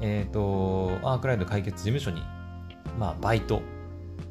[0.00, 2.22] えっ、ー、と、アークライド解決事務所に、
[2.98, 3.62] まあ、バイト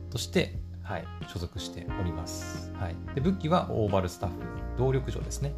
[0.10, 2.74] として、はい、所属しております。
[2.80, 2.96] はい。
[3.14, 4.36] で、武器はオーバルスタッフ、
[4.80, 5.54] 動力場ですね。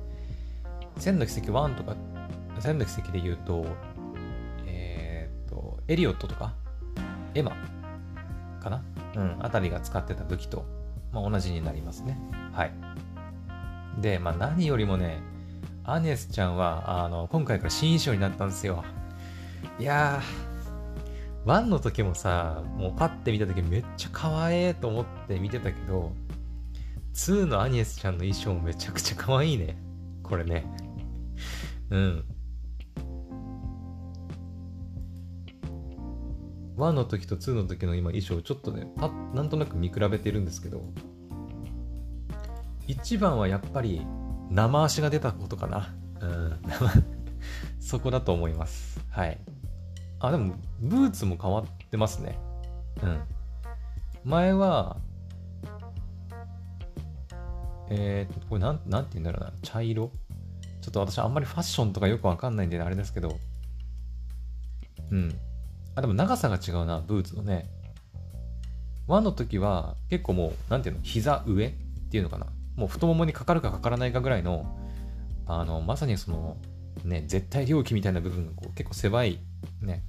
[0.98, 1.96] 千の奇跡1とか、
[2.60, 3.66] 千の奇跡で言うと、
[4.68, 5.30] エ
[5.96, 6.54] リオットとか、
[7.34, 7.54] エマ
[8.62, 8.84] かな？
[9.16, 10.66] うん、あたりが使ってた武器と、
[11.14, 12.18] まあ、同じになりますね。
[12.52, 12.74] はい。
[14.00, 15.22] で、まあ何よりもね、
[15.86, 18.84] アネスちゃんは、あの、今回から新衣装になったんですよ。
[19.80, 20.51] いやー、
[21.46, 26.12] 1の時もさ、もうパッて見た時めっちゃ可愛いと思って見てたけど、
[27.14, 29.78] 2のアニエスちゃんの衣装めちゃくちゃ可愛いね。
[30.24, 30.66] これね。
[31.90, 32.26] うん。
[36.78, 40.84] 1の時と2の時の今衣装ちょっとねパッなんとなく見比べてるんですけど
[42.88, 44.06] 一番はやっぱり
[44.50, 46.60] 生足が出たことかなうん
[47.80, 49.40] そこだと思いますはい
[50.22, 52.38] あでもブーツも変わってますね。
[53.04, 53.22] うん。
[54.24, 54.98] 前は
[57.90, 59.54] えー、これなんなんて言うんだろうな。
[59.64, 60.12] 茶色？
[60.82, 63.38] ちょっと私あんまりファッションとかよくわかんないんで、ね、あれですけど。
[65.12, 65.38] うん。
[65.96, 67.70] あ、でも長さが違うな、ブーツのね。
[69.08, 71.72] 1の時は結構もう、なんていうの、膝上っ
[72.10, 72.48] ていうのかな。
[72.76, 74.66] もう太ももにかかるかかからないかぐらいの、
[75.46, 76.58] あの、まさにその、
[77.04, 79.40] ね、絶対領域みたいな部分がこう結構狭い、
[79.82, 80.04] ね、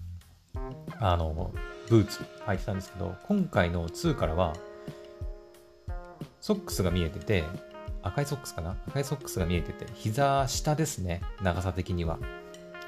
[1.02, 1.52] あの、
[1.88, 4.54] ブーツ履いてたんですけど、今回の2からは、
[6.40, 7.44] ソックスが見えてて、
[8.02, 8.76] 赤いソックスかな？
[8.88, 12.18] 赤いソックスが見えてて、膝下ですね、長さ的には。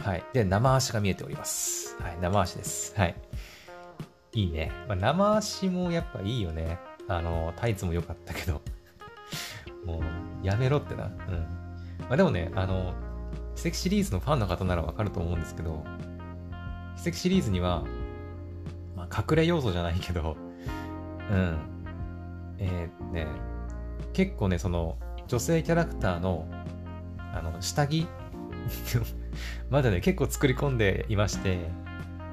[0.03, 0.25] はい。
[0.33, 1.97] で、生足が見えております。
[2.01, 2.19] はい。
[2.21, 2.95] 生足です。
[2.97, 3.15] はい。
[4.33, 4.73] いいね。
[4.89, 6.79] まあ、生足もやっぱいいよね。
[7.09, 8.61] あの、タイツも良かったけど。
[9.85, 11.07] もう、やめろってな。
[11.07, 11.13] うん。
[12.01, 12.95] まあ、でもね、あの、
[13.57, 15.85] 奇跡シリーズのファンの方ならわかると思うんですけど、
[16.97, 17.85] 奇跡シリーズには、
[19.07, 20.37] 隠れ要素じゃないけど、
[21.31, 21.59] うん。
[22.59, 23.27] えー、ね、
[24.13, 26.47] 結構ね、その、女性キャラクターの、
[27.19, 28.07] あの、下着？
[29.71, 31.69] まだね、結構作り込んでいまして、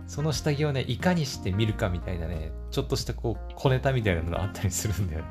[0.07, 5.27] その下着をね、いかにして見るかみたいなね、ちょっとしたこう、小ネタみたいなのがあったりするんだよね。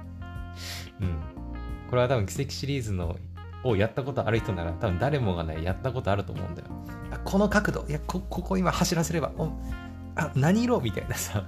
[1.00, 1.08] うん。
[1.88, 3.16] これは多分奇跡シリーズの
[3.64, 6.68] をやったことある人なら多分誰もがね、やったことあると思うんだよ。
[7.10, 9.32] あこの角度、いや、ここ今走らせれば、
[10.20, 11.46] あ、何色みたいなさ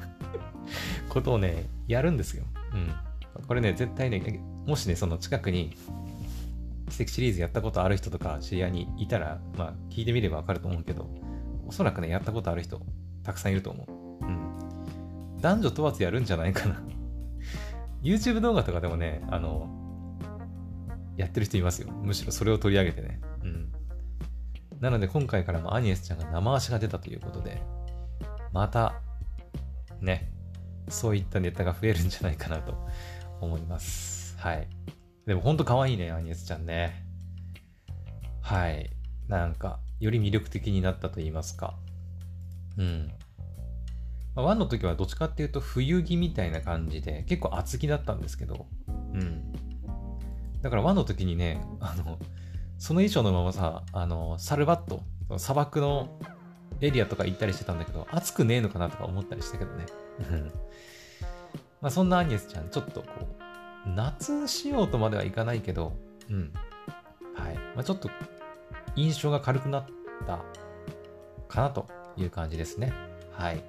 [1.09, 2.45] ことをね、やるんですよ。
[2.73, 2.93] うん。
[3.47, 5.77] これね、絶対ね、もしね、その近くに
[6.91, 11.09] 奇跡シリーズやったことある人とか知り合いにいたら、まあ聞いてみればわかると思うけど、
[11.67, 12.81] おそらくね、やったことある人
[13.23, 13.85] たくさんいると思
[14.21, 14.25] う。
[14.25, 15.41] うん。
[15.41, 16.81] 男女問わずやるんじゃないかな
[18.03, 19.69] YouTube 動画とかでもね、あの、
[21.17, 21.93] やってる人いますよ。
[21.93, 23.21] むしろそれを取り上げてね。
[23.43, 23.73] うん。
[24.81, 27.63] なので今回からもアニエスちゃんが生足が出たということで、
[28.53, 28.95] また、
[30.01, 30.31] ね、
[30.89, 32.75] そういったネタが増えるんじゃないかなと
[33.41, 34.37] 思います。
[34.39, 34.69] はい。
[35.27, 37.05] でもほんと可愛いね、アニエスちゃんね。
[38.41, 38.91] はい。
[39.29, 41.75] なんか、より魅力的になったと言いますか。
[42.77, 43.11] うん。
[44.35, 49.53] まあ、1の時はどっちかっていうと冬着みたいな感じで、結構厚着だったんですけど、うん。
[50.61, 52.19] だから1の時にね、あの、
[52.79, 55.03] その衣装のままさ、あの、サルバット、
[55.39, 56.19] 砂漠の
[56.83, 59.87] エリアとか行ったりしてたんだけど、暑くねえのかなとか思ったりしたけどね。
[61.81, 63.09] まあそんなアニエスちゃん、ちょっとこ
[63.87, 65.93] う、夏仕様とまではいかないけど、
[66.31, 66.53] うん。
[67.35, 67.55] はい。
[67.75, 68.11] まあ、ちょっと
[68.97, 69.87] 印象が軽くなっ
[70.27, 70.41] た
[71.49, 72.93] かなという感じですね。
[73.33, 73.63] はい。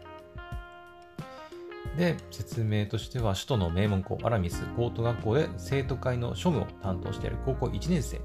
[1.98, 8.22] で、説明としては、首都の名門校、アラミス高等学校で生徒会の庶務を担当している高校1年生。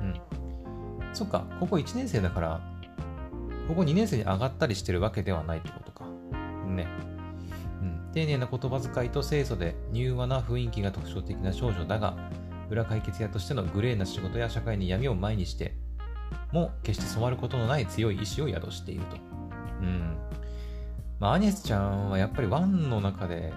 [0.00, 0.20] うん。
[1.12, 2.75] そっか、高校1年生だから、
[3.68, 6.04] 高校2年生に上がったりしてるわけではないってことか。
[6.68, 6.86] ね。
[7.80, 8.10] うん。
[8.12, 12.16] 丁寧な言葉遣いと清楚で柔和な雰囲気が特徴的な少女だが、
[12.70, 15.74] 裏解決屋としてのグレーな仕事や社会に闇を前にして、
[16.52, 19.16] も決して染まることのない強い意志を宿していると。
[19.80, 20.16] うん。
[21.18, 23.52] まあ、アニエスちゃんはやっぱりワンの中で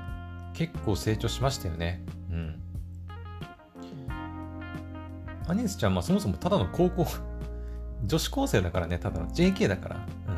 [0.53, 2.03] 結構成長しましたよね。
[2.31, 2.61] うん。
[5.47, 7.07] アニエスちゃんはそもそもただの高校
[8.05, 10.07] 女子高生だからね、ただの JK だから。
[10.27, 10.31] う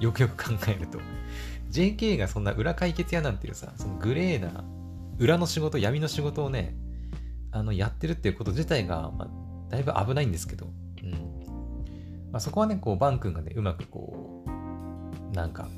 [0.00, 0.02] ん。
[0.02, 0.98] よくよく考えると。
[1.70, 4.64] JK がそんな裏解決屋なんていうさ、そのグレーな
[5.18, 6.74] 裏の仕事、闇の仕事をね、
[7.52, 10.66] あの、やってるっていうこと自体が、まあ、だいぶ危ないんですけど、
[11.02, 11.12] うん。
[12.32, 15.68] まあ、そこはね、こう、バン君がね、うまくこう、なんか、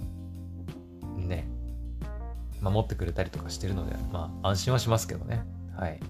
[1.17, 1.49] ね、
[2.61, 5.45] 守ってくれたりとかしてるので、まあ、安心はしますけどね。
[5.75, 6.01] はい。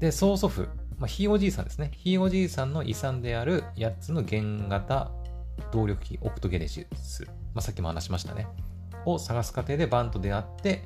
[0.00, 1.90] で、曽祖父、まあ、ひいおじいさんですね。
[1.94, 5.10] ひいおじいさんの遺産である8つの原型
[5.72, 8.46] 動力機オクトゲネシス、まあ、さっきも話しましたね。
[9.04, 10.82] を探す過程でバンと出会って、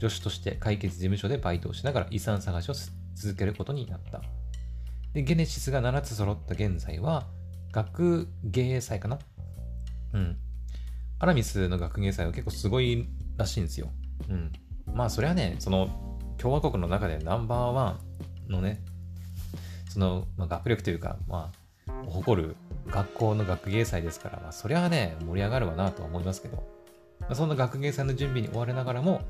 [0.00, 2.74] 助手として解決事務所でバイトをしながら遺産探しを
[3.14, 4.22] 続けることになった。
[5.12, 7.26] で、ゲネシスが7つ揃った現在は、
[7.72, 9.18] 学芸祭かな？
[10.14, 10.36] うん。
[11.18, 13.90] アラミスの学芸祭は結構すごいらしいんですよ。
[14.28, 14.52] うん。
[14.94, 17.98] まあそれはね、その共和国の中でナンバーワ
[18.48, 18.82] ンのね、
[19.98, 21.50] その、まあ、学力というか、ま
[21.88, 22.56] あ、誇る
[22.86, 26.58] 学校の学芸祭ですから、まあ、それはね、盛り上がるわなとは思いますけど、
[27.18, 29.22] まあ、そんな学芸祭の準備に追われながらも、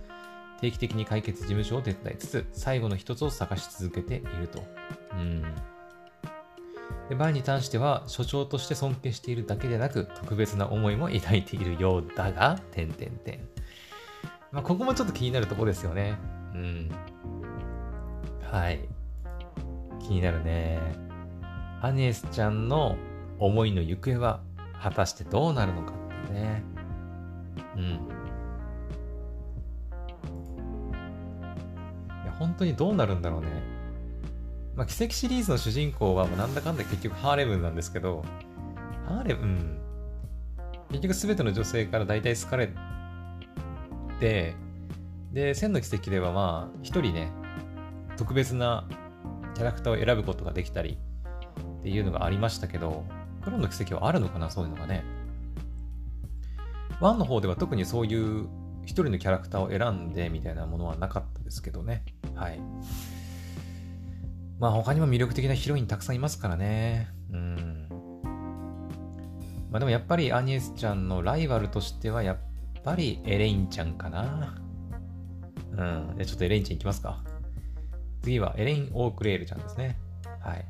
[0.60, 4.62] 定期的に解決事務所を手伝いつつ、最後の一つを探し続けていると。
[5.12, 5.42] うん。
[7.08, 13.40] で、バーに関しては、所長として尊敬しているだけでなく、特別な思いも抱いているようだが、点点点。
[14.52, 16.18] まあ、ここもちょっと気になるところですよね。
[16.52, 16.90] うん。
[18.42, 18.97] はい。
[20.00, 20.80] 気になるね。
[21.80, 22.96] アニエスちゃんの
[23.38, 24.40] 思いの行方は、
[24.80, 25.92] 果たしてどうなるのか
[26.24, 26.62] ってね。
[27.76, 27.82] うん。
[27.82, 27.86] い
[32.26, 33.46] や、本当にどうなるんだろうね。
[34.76, 38.24] まあ、奇跡シリーズの主人公はなんだかんだ結局ハーレムなんですけど、
[39.08, 39.78] ハーレム、うん。
[40.90, 42.70] 結局全ての女性から大体好かれ
[44.20, 44.54] て、
[45.32, 47.30] で、千の奇跡ではまあ、一人ね、
[48.16, 48.84] 特別な
[49.58, 50.98] キャラクターを選ぶことができたり
[51.80, 53.04] っていうのがありましたけど、
[53.42, 55.02] クロンの奇跡はあるのかな、そういうのがね。
[57.00, 58.48] 1の方では特にそういう
[58.84, 62.04] 一人のキャラクターを選んでみたいなものはなかったですけどね。
[62.36, 62.60] はい。
[64.60, 67.08] まあ他にも魅力的なヒロインたくさんいますからね。
[67.32, 67.88] うん。
[69.72, 72.38] まあでもやっぱりアニエスちゃんのライバルとしてはやっ
[72.84, 74.62] ぱりエレインちゃんかな。
[75.72, 76.16] うん。
[76.16, 77.24] で、ちょっとエレインちゃんいきますか。
[78.22, 79.98] 次はエレイン・オークレールちゃんですね。
[80.40, 80.64] はい。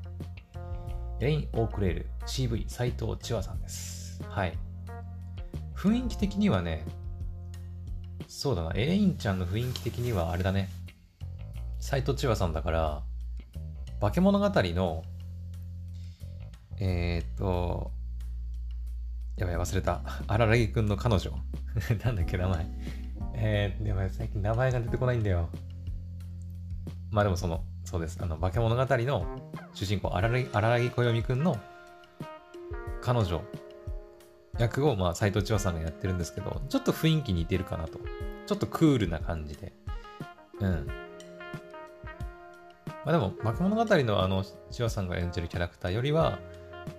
[1.20, 4.22] エレイン・オークレール CV 斎藤千和さんです。
[4.28, 4.56] はい。
[5.74, 6.84] 雰囲気的にはね、
[8.26, 10.68] そうだな、エレインちゃんの雰囲気的にはあれだね。
[11.80, 13.02] 斎藤千和さんだから、
[14.00, 15.02] 化け物語の、
[16.80, 17.90] えー、っと、
[19.36, 20.02] やばい、忘れた。
[20.26, 21.30] 阿良々木くんの彼女。
[22.04, 22.66] なんだっけ、名前。
[23.34, 25.48] えー、やばい、最近名前が出てこないんだよ。
[27.10, 28.18] まあでもその、そうです。
[28.20, 29.26] あの、化け物語の
[29.72, 31.58] 主人公、荒らぎこよみくんの
[33.00, 33.42] 彼女
[34.58, 37.98] 役を、まあ、斎藤千和さんがやってるんですけど、ちょっと雰囲気似てるかなと。
[38.46, 39.72] ちょっとクールな感じで。
[40.60, 40.86] うん。
[40.86, 40.94] ま
[43.06, 46.38] あでも、化け物語のあの、千和さんが演じるキャラクターよりは、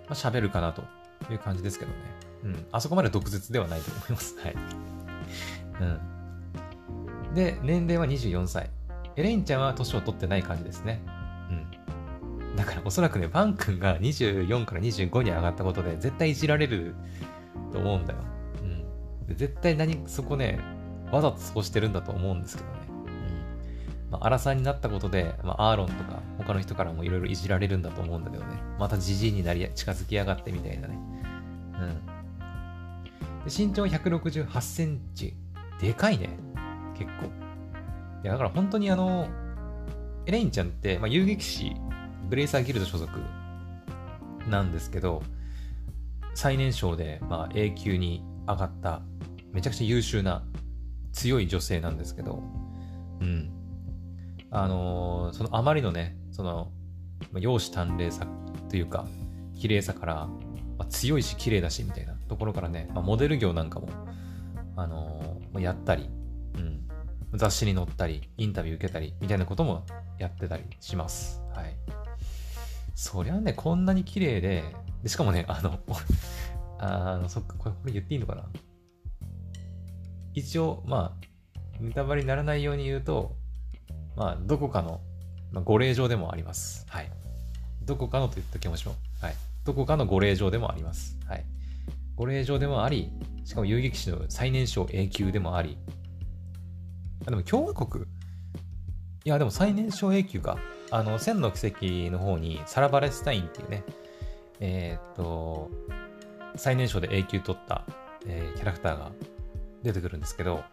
[0.08, 0.84] まあ、喋るかなと
[1.32, 1.98] いう感じですけどね。
[2.46, 2.66] うん。
[2.72, 4.36] あそこまで毒舌ではないと思います。
[4.40, 4.56] はい。
[5.82, 7.34] うん。
[7.36, 8.70] で、年齢は24歳。
[9.20, 11.02] エレインちゃんは年を取ってない感じですね。
[11.50, 12.56] うん。
[12.56, 16.96] だからおそらくね、バン君が24から25に上がったことで絶対いじられる
[17.74, 18.20] と思うんだよ。
[19.28, 19.36] うん。
[19.36, 20.62] 絶対何、そこね、
[21.12, 22.80] わざとそうしてるんだと思うんですけどね。
[24.10, 28.58] まあ、荒さになったことで、まあ、アーロンとか他の人からもいろいろいじられるんだと思うんだけどね。
[28.80, 30.98] またじじいになり、近づきやがってみたいなね。
[31.74, 32.06] うん。
[33.44, 35.36] で身長168センチ。
[35.82, 36.30] でかいね。
[36.98, 37.49] 結構。
[38.24, 39.28] いや、だから本当にあの、
[40.26, 41.76] エレインちゃんって、まあ、遊撃士、
[42.30, 43.20] ブレイサーギルド所属
[44.48, 45.24] なんですけど、
[46.36, 49.02] 最年少で、まあ、A 級に上がった、
[49.52, 50.44] めちゃくちゃ優秀な、
[51.12, 52.44] 強い女性なんですけど、
[53.22, 53.52] うん。
[54.52, 56.72] あのー、そのあまりのね、その、
[57.34, 58.28] 容姿端麗さ
[58.70, 59.08] というか、
[59.56, 60.16] 綺麗さから、
[60.78, 63.90] まあ、強いし綺麗だしみたいなところからね、まあ、モデル業なんかも、
[64.76, 66.10] あのー、やったり、
[67.34, 69.86] 雑誌に載ったり、インタビュー受けたり、みたいなことも
[70.18, 71.42] やってたりします。
[71.54, 71.76] はい。
[72.96, 74.64] そりゃね、こんなに綺麗で、
[75.04, 75.80] でしかもね、あの、
[76.80, 78.44] あの、そっか、これ、これ言っていいのかな？
[80.34, 81.28] 一応、まあ、
[81.80, 83.36] ネタバレにならないように言うと、
[84.16, 85.02] まあ、どこかの、
[85.52, 86.86] まあ、ご令状でもあります。
[86.90, 87.12] はい。
[87.84, 89.26] どこかのと言っときましょう。
[89.26, 89.36] はい。
[89.64, 91.18] どこかのご令状でもあります。
[91.26, 91.46] はい。
[92.16, 93.12] ご令状でもあり、
[93.46, 95.78] しかも遊撃士の最年少 A 級でもあり、
[97.30, 98.04] あ、でも共和国？
[98.04, 100.58] いや、でも最年少 A 級か。
[100.92, 103.84] あの、千の奇跡の方にサラ・バレスタインっていうね、
[104.60, 105.70] えー、っと、
[106.56, 107.84] 最年少で A 級取った、
[108.26, 109.12] えー、キャラクターが
[109.84, 110.64] 出てくるんですけど、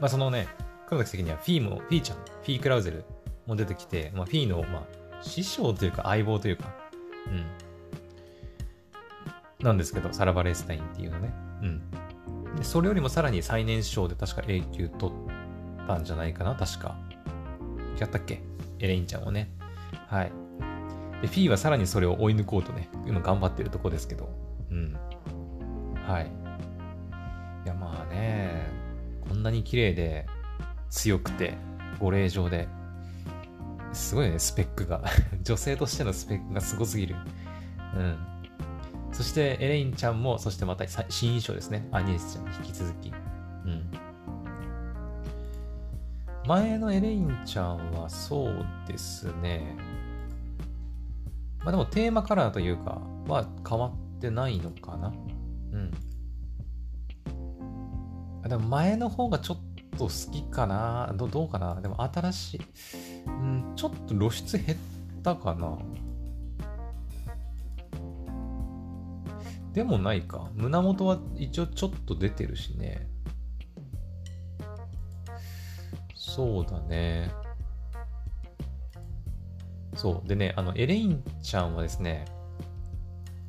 [0.00, 0.46] まあ、そのね、
[0.86, 3.04] 黒の奇跡にはフィーも、フィーちゃん、フィー・クラウゼル
[3.46, 4.82] も出てきて、まあ、フィーの、まあ、
[5.22, 6.72] 師匠というか相棒というか、
[7.26, 7.44] うん。
[9.64, 11.34] なんですけど、サラ・バレスタインっていうのね。
[11.62, 11.82] うん。
[12.56, 16.96] でそれよりもさらに最年少で確か A 級取ったんじゃないかな、確か。
[18.00, 18.42] 違ったっけ？
[18.78, 19.50] エレインちゃんをね。
[20.08, 20.32] はい。
[21.22, 24.28] で、フィーはさらにそれを追い抜こうとね、今頑張ってるとこですけど。
[24.70, 24.96] うん。
[26.06, 26.30] はい。
[27.64, 28.68] いや、まあね、
[29.28, 30.26] こんなに綺麗で、
[30.90, 31.54] 強くて、
[31.98, 32.68] ご令状で、
[33.92, 35.02] すごいね、スペックが。
[35.42, 37.16] 女性としてのスペックがすごすぎる。
[37.96, 38.18] うん。
[39.14, 41.86] そしてエレインちゃんも、そしてまた新衣装ですね。
[41.92, 43.12] アニエスちゃんに引き続き。
[43.64, 43.88] うん。
[46.48, 49.76] 前のエレインちゃんはそうですね。
[51.60, 55.12] まあでもテーマカラーというかは変わってないのかな。
[55.72, 55.90] うん。
[58.48, 59.58] でも前の方がちょっ
[59.96, 61.14] と好きかな。
[61.16, 61.80] どどうかな。
[61.80, 62.60] でも新しい。
[63.26, 64.78] うん、ちょっと露出減っ
[65.22, 65.78] たかな。
[69.74, 70.48] でもないか。
[70.54, 73.08] 胸元は一応ちょっと出てるしね。
[76.14, 77.30] そうだね。
[79.96, 80.28] そう。
[80.28, 82.24] でね、あの、エレインちゃんはですね、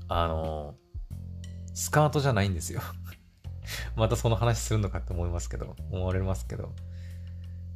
[0.07, 0.75] あの、
[1.75, 2.81] スカートじゃないんですよ
[3.97, 6.73] またその話するのかって思いますけど、思われますけど。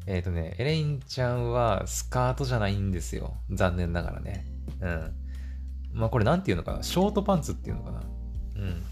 [0.07, 3.37] えっ、ー、とね、エレインちゃんはスカートじゃないんですよ。
[3.51, 4.45] 残念ながらね。
[4.81, 5.13] うん。
[5.93, 6.81] まあこれなんていうのかな。
[6.81, 8.01] ショートパンツっていうのかな。
[8.59, 8.83] うん。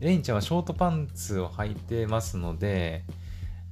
[0.00, 3.04] レインちゃんはショートパンツを履いてますので、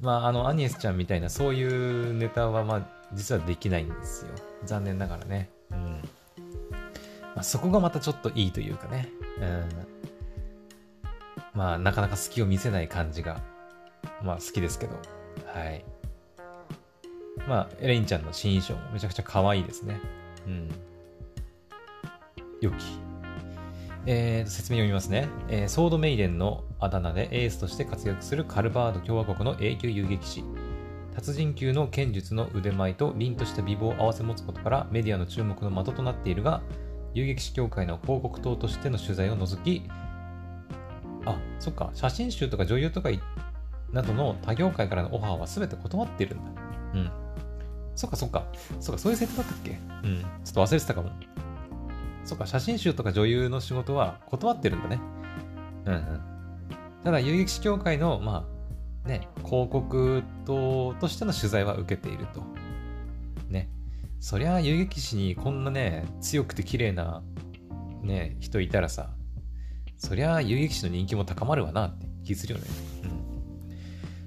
[0.01, 4.33] まあ、あの、アニエスちゃんみたいなそういうネタは、まあ、実はできないんですよ。
[4.65, 5.51] 残念ながらね。
[5.71, 5.79] うん。
[7.35, 9.09] まあ、そこがまたちょっといいというかね。
[9.41, 9.69] うん。
[11.55, 13.41] まあ、なかなか隙を見せない感じが、
[14.23, 14.97] まあ、好きですけど。
[15.47, 15.85] はい。
[17.49, 20.01] まあ、エレインちゃんの新衣装もめちゃくちゃ可愛いですね。
[20.47, 20.69] うん。
[22.61, 23.08] 良き
[24.11, 30.45] えー、説明を読みますね、えー、ソードメイデンのあだ名でエースとして活躍するカルバード共和国の永久遊撃士。
[31.15, 36.63] 達人級の剣術の腕前と凛とした美貌を併せ持つことからメディアの注目の的となっているが、
[37.13, 39.83] 遊撃士協会の広告塔としての取材を除き、
[41.27, 43.11] あ、そっか、写真集とか女優とか
[43.93, 46.63] などの他業界からのオファーは全て断ってるんだ。
[46.95, 47.11] うん。
[47.95, 48.47] そっかそっか。
[48.81, 49.79] そっか、そういう設定だったっけ？
[50.03, 50.23] うん。
[50.23, 51.11] ちょっと忘れてたかも。
[52.25, 55.01] そっか、写真集とか女優の仕事は断ってるんだね。
[55.87, 56.21] うんうん。
[57.05, 58.47] ただ、遊撃士協会の、ま
[59.05, 62.43] あ、ね、広告塔としての取材は受けていると。
[63.49, 63.71] ね。
[64.21, 67.23] そりゃ、遊撃士にこんなね、強くて綺麗な、
[68.03, 69.11] ね、人いたらさ、
[69.97, 72.67] そりゃ、遊撃士の人気も高まるわなって気するよね。
[73.05, 73.07] う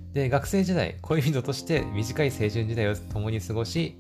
[0.10, 0.14] ん。
[0.14, 3.96] で、学生時代、恋人として短い青春時代を共に過ごし、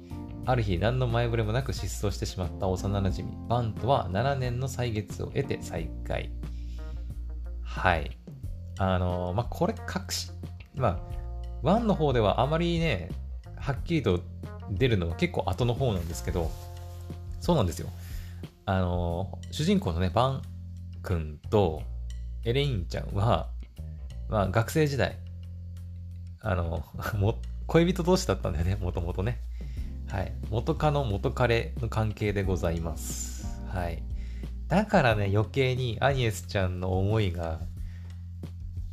[0.45, 3.47] ある日何の前触れもなく失踪してしまった幼馴染。
[3.47, 6.31] バンとは7年の歳月を得て再会
[7.63, 8.17] はい。
[8.79, 10.31] あのまあこれ隠し
[10.75, 10.99] ま
[11.63, 13.09] あ1の方ではあまりね
[13.55, 14.21] はっきりと
[14.71, 16.49] 出るのは結構後の方なんですけど
[17.39, 17.89] そうなんですよ。
[18.65, 20.41] あの主人公のねバン
[21.03, 21.83] 君と
[22.43, 23.49] エレインちゃんは
[24.29, 25.17] まあ学生時代
[26.39, 26.83] あの
[27.17, 29.39] も恋人同士だったんだよねもともとね。
[30.11, 30.33] はい。
[30.49, 33.61] 元カノ元彼の関係でございます。
[33.73, 34.03] はい。
[34.67, 37.59] だからね、余計にアニエスちゃんの思いが、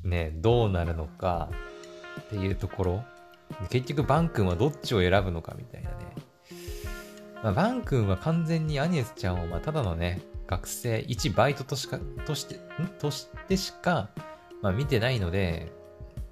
[0.05, 1.51] ね、どうなるのか
[2.21, 3.05] っていうところ。
[3.69, 5.97] 結局、バン君はどっちを選ぶのかみたいなね。
[7.43, 12.87] まあ、バン君は完全にアニエスちゃんを、まあ、ただのね、学生、一バイトとしか、として、ん？
[13.01, 14.11] としてしか、
[14.63, 15.73] まあ、見てないので、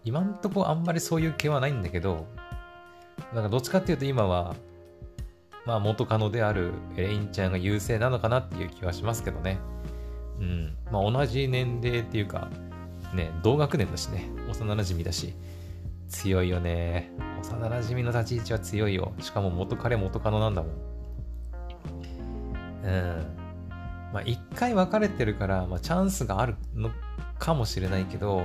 [0.04, 2.28] 今んとこあんまりそういう気はないんだけど、
[3.34, 4.54] なんかどっちかっていうと今は、
[5.66, 9.58] まあ、元カノであるエレインちゃんが優勢なのかなっていう気はしますけどね。
[10.38, 10.76] うん。
[10.92, 12.48] まあ、同じ年齢っていうか、
[13.14, 15.34] ね、同学年だしね、幼馴染だし、
[16.08, 17.10] 強いよね。
[17.40, 19.12] 幼馴染の立ち位置は強いよ。
[19.20, 20.72] しかも元彼元カノなんだもん。
[22.84, 23.26] うん。
[24.12, 26.90] まあ一回別れてるから、まあチャンスがあるの
[27.38, 28.42] かもしれないけど、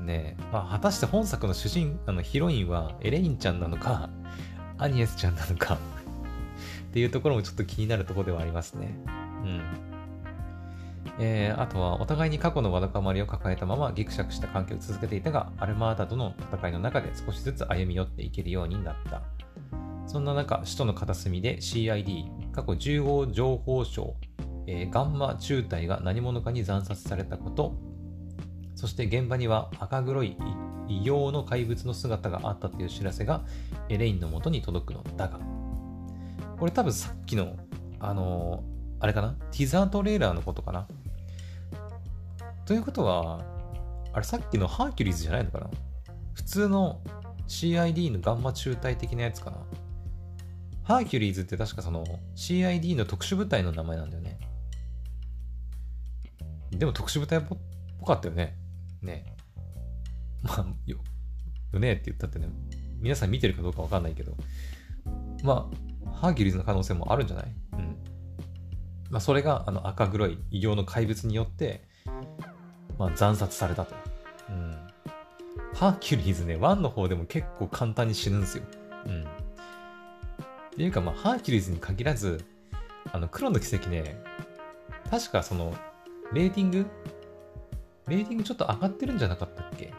[0.00, 4.10] ねまあ果たして本作の主人、あのヒロインはエレインちゃんなのか、
[4.78, 5.78] アニエスちゃんなのか
[6.90, 8.96] っていうところもちょっと気になるところではありますね。
[9.44, 9.62] うん。
[11.20, 19.22] えー、あとはお互いに過去のわだかまりを抱えたままギクシャクした関係を続けていたが、アルマータとの戦いの中で少しずつ歩み寄っていけるようになった。
[20.06, 24.16] そんな中、首都の片隅で CID、過去10号情報省、
[24.66, 27.76] えー、ガンマ中隊が何者かに惨殺されたこと、
[28.74, 30.36] そして現場には赤黒い
[30.88, 33.42] 異様の怪物の姿があったという知らせが
[33.88, 35.38] エレインのもとに届くのだが、
[36.60, 37.56] これ多分さっきの、
[38.00, 39.30] あのー、あれかな？
[39.50, 40.86] ティザートレーラーのことかな？
[42.66, 43.40] ということは、
[44.12, 45.70] あれさっきのハーキュリーズじゃないのかな？
[46.34, 47.00] 普通の
[47.48, 49.56] CID のガンマ中隊的なやつかな？
[50.82, 52.04] ハーキュリーズって確かその
[52.36, 54.38] CID の特殊部隊の名前なんだよね。
[56.72, 57.42] でも特殊部隊っ
[57.98, 58.54] ぽかったよね。
[59.00, 59.24] ね。
[60.42, 60.98] まあ、よ、
[61.72, 62.50] よねって言ったってね、
[63.00, 64.36] 皆さん見てるかどうかわかんないけど、
[65.42, 65.89] まあ、
[66.20, 67.46] ハーキュリーズの可能性もあるんじゃない？
[67.72, 67.96] うん。
[69.10, 71.82] まあ、それがあの赤黒い異形の怪物によって、
[72.98, 73.94] まあ、惨殺されたと。
[74.50, 74.76] うん。
[75.74, 78.64] ハーキュリーズね、1の方でも結構簡単に死ぬんですよ。
[79.06, 79.22] うん。
[79.22, 79.26] っ
[80.76, 82.44] ていうか、まあ、ハーキュリーズに限らず、
[83.12, 84.22] あの、黒の奇跡ね、
[85.10, 85.74] 確かその、
[86.32, 86.86] レーティング？
[88.08, 89.92] レーティングちょっと上がってるんじゃなかったっけ？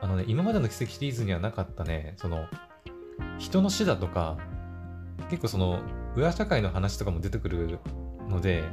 [0.00, 2.46] あのね、今までの奇跡シリーズにはなかったね、その、
[3.38, 4.36] 人の死だとか、
[5.28, 5.80] 結構その、
[6.16, 7.78] 裏社会の話とかも出てくる
[8.28, 8.64] ので、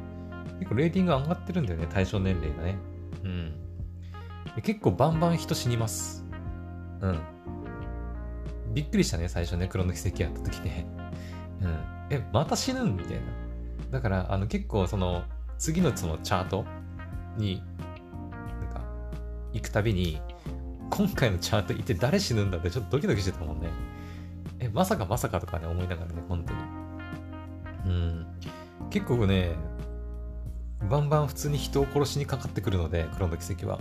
[0.60, 2.78] 結構レーティング上がってるんだよね、対象年齢がね。
[3.24, 3.54] うん。
[4.62, 6.26] 結構バンバン人死にます。
[7.02, 7.20] うん。
[8.74, 10.88] びっくりしたね、最初ね、黒の奇跡やった時ね。
[11.62, 11.80] うん。
[12.10, 13.22] え、また死ぬんみたいな。
[13.92, 15.24] だから、あの、結構その、
[15.58, 16.66] 次のそのチャート
[17.38, 17.64] に、
[18.62, 18.82] なんか、
[19.54, 20.22] 行くたびに、
[20.90, 23.70] 今回のチャート行って誰死ぬんだってちょっとドキドキしてたもんね。
[24.68, 26.60] え、まさかまさかとかね、思いながらね、本当に。
[27.86, 28.28] うん。
[28.90, 29.56] 結構ね、
[30.90, 33.80] バンバン普通に人を殺しにかかってくるので、黒の奇跡は。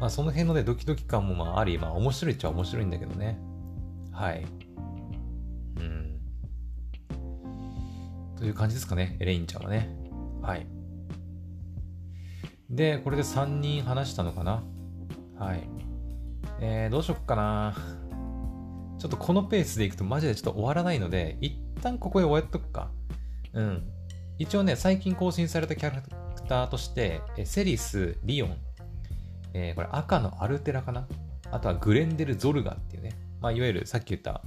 [0.00, 3.38] まあその辺のね、ドキドキ感もまああり、まあ面白いっちゃ面白いんだけどね。
[4.12, 4.46] はい。
[5.78, 6.20] うん。
[8.36, 9.90] という感じですかね、エレインちゃんはね。
[10.42, 10.66] はい。
[12.70, 14.62] で、これで3人話したのかな。
[15.38, 15.68] はい。
[16.60, 17.74] えー、どうしよっかな。
[18.98, 22.90] ちょっとこのペースでいくとマジでちょっと終わらないので、一旦ここで終わっとくか。
[23.52, 23.84] うん。
[24.38, 26.08] 一応ね、最近更新されたキャラク
[26.48, 28.56] ターとして、セリス、リオン、
[29.54, 31.06] えー、これ赤のアルテラかな？
[31.50, 34.42] あとはグレンデル・ゾルガっていうね、まあ、いわゆるさっき言った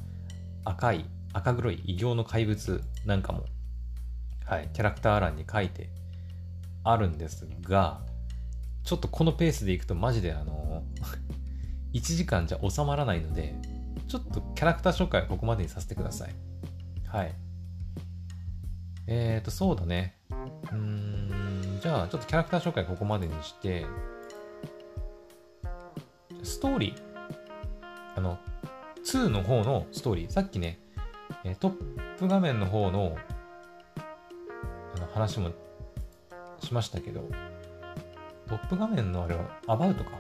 [0.66, 3.46] 赤い、赤黒い異形の怪物なんかも、
[4.46, 5.90] はい、キャラクター欄に書いて
[6.84, 8.02] あるんですが、
[8.84, 10.84] ちょっとこのペースでいくとマジであの
[11.94, 13.56] 1 時間じゃ収まらないので、
[14.12, 16.36] ちょっとキャラクター紹介はここまでにさせてください。
[17.08, 17.34] はい。
[19.08, 20.18] えーと、そうだね。
[20.30, 23.86] うーん、じゃあ、ちょっとキャラクター紹介ここまでにして、
[26.44, 28.38] ストーリー、あの、
[29.06, 30.78] 2の方のストーリー、さっきね、
[31.62, 33.16] トップ画面の方の
[34.94, 35.52] あの話も
[36.60, 37.30] しましたけど、
[38.50, 40.12] トップ画面のあれは、アバウトか。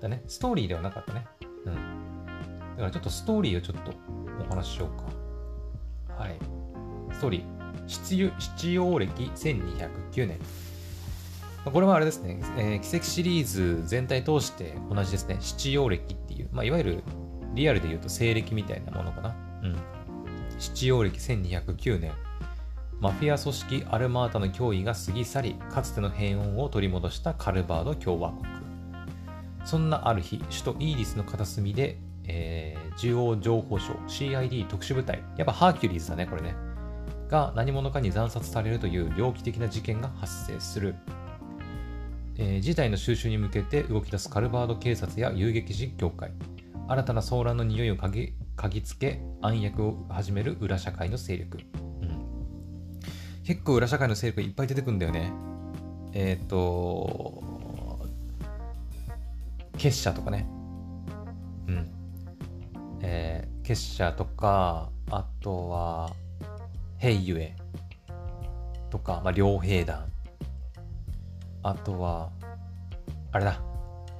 [0.00, 0.24] だね。
[0.26, 1.24] ストーリーではなかったね。
[1.66, 2.01] うん。
[2.72, 3.92] だからちょっとストーリーをちょっと
[4.46, 6.22] お話ししようか。
[6.22, 6.36] はい。
[7.12, 7.88] ストーリー。
[7.88, 10.38] 七曜暦1209年。
[11.64, 15.36] これはあれですね、えー、奇跡シリーズ全体通して同じですね。
[15.40, 17.02] 七曜暦っていう、まあ、いわゆる
[17.54, 19.36] リアルで言うと西暦みたいなものかな。
[19.62, 19.76] うん。
[20.58, 22.12] 七曜暦1209年。
[23.00, 28.44] マフィア組織アルマータの脅威が過ぎ去り、かつての平穏を取り戻したカルバード共和国。
[29.64, 36.54] そんなある日、首都イーリスの片隅で、えー、中央情報省 CID 特殊部隊、やっぱハーキュリーズだね、これね。
[37.28, 40.94] が何者かに惨殺されるという猟奇的な事件が発生する。
[42.36, 46.32] えー、事態の収拾に向けて動き出すカルバード警察や遊撃士協会。
[46.88, 51.58] 新たな騒乱の匂いを嗅ぎ嗅ぎつけ暗躍を始める裏社会の勢力、
[52.00, 53.00] うん、
[53.44, 55.32] 結構裏社会の勢力いっぱい出てくるんだよね
[56.12, 57.42] えっ、ー、と
[59.78, 60.46] 結社とかね
[61.66, 61.90] うん
[63.02, 66.12] えー、結社とかあとは
[66.98, 67.56] 平ゆえ
[68.92, 70.12] とか、まあ、両兵団。
[71.62, 72.30] あとは、
[73.32, 73.60] あれだ、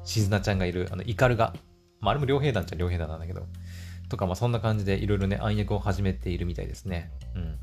[0.03, 1.53] しずなちゃんがいる、あの、イカルガ。
[2.01, 3.47] まあ、あれも両兵団っちゃ両兵団なんだけど、
[4.09, 7.13] とか、まあ、そんな感じでいろいろね、暗躍を始めているみたいですね。
[7.35, 7.59] うん。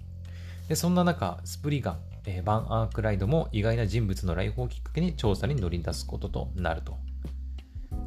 [0.67, 6.97] で、そんな中、スプリガン、えー、バン・アークライドも意外な人物の来訪をきっかけに調査に乗り出すこととなると。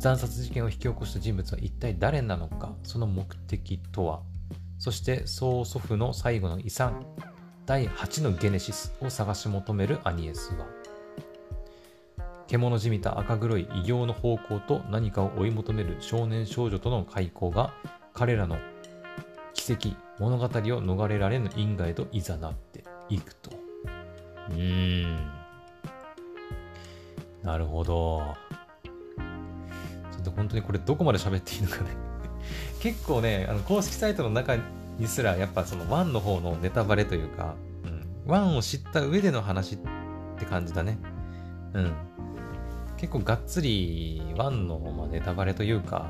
[0.03, 4.23] 惨殺事件を引き起こした人物は一体誰なのか、その目的とは、
[4.77, 7.07] そして曽祖父の最後の遺産、
[7.67, 10.67] 第8のゲネシスを探し求めるアニエスは、
[12.49, 17.73] 獣じみた赤黒い異形の方向と何かを追い求める少年少女との開口が
[18.13, 18.59] 彼らの
[19.55, 23.53] 奇跡物語を逃れられぬ因果へと誘っていくと。
[24.51, 25.31] うーん。
[27.45, 28.42] なるほど。
[30.23, 31.91] と本当にこれどこまで喋っていいのかね
[32.81, 34.57] 結構ねあの公式サイトの中
[34.99, 37.55] にすらやっぱその1の方のネタバレというか、
[38.27, 39.79] うん、1を知った上での話っ
[40.39, 40.99] て感じだね
[41.75, 41.93] うん
[43.03, 46.07] 結構がっつり1の、まあ、ネタバレというか、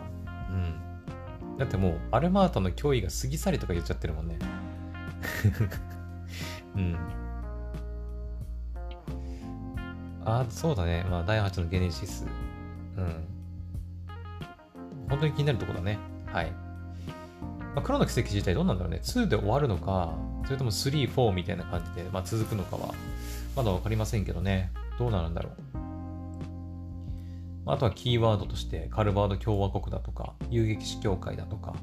[0.51, 1.57] うん。
[1.57, 4.39] だってもう、アルマートの脅威が過ぎ去りとか言っちゃってるもんね。
[6.77, 6.99] うん。
[10.27, 11.07] あ、そうだね。
[11.11, 12.27] まあ、第8のゲネシス。
[12.99, 13.32] うん。
[15.13, 15.99] 本当に気になるとこだね。
[16.25, 16.51] はい。
[16.51, 19.01] まあ、黒の奇跡自体どうなんだろうね。
[19.03, 22.95] 2で終わるのか、それとも3、4みたいな感じで、まあ、続くのかは、
[23.55, 24.73] まだわかりませんけどね。
[24.99, 25.53] どうなるんだろう。
[27.67, 31.75] あとはキーワードとして、カルバード共和国だとか、遊撃士協会だとか、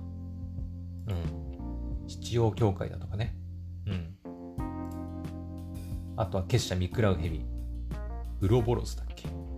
[1.07, 3.36] うん、七王協会だとかね。
[3.86, 4.15] うん。
[6.17, 7.45] あとは結社ミクラウヘビ、
[8.41, 9.49] ウロボロスだっけね。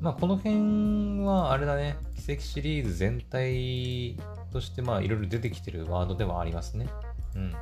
[0.00, 4.16] まあこの辺はあれだね、奇跡シリーズ全体
[4.52, 6.88] としてまあいろいろ出てきてるワードではありますね。
[7.34, 7.54] うん。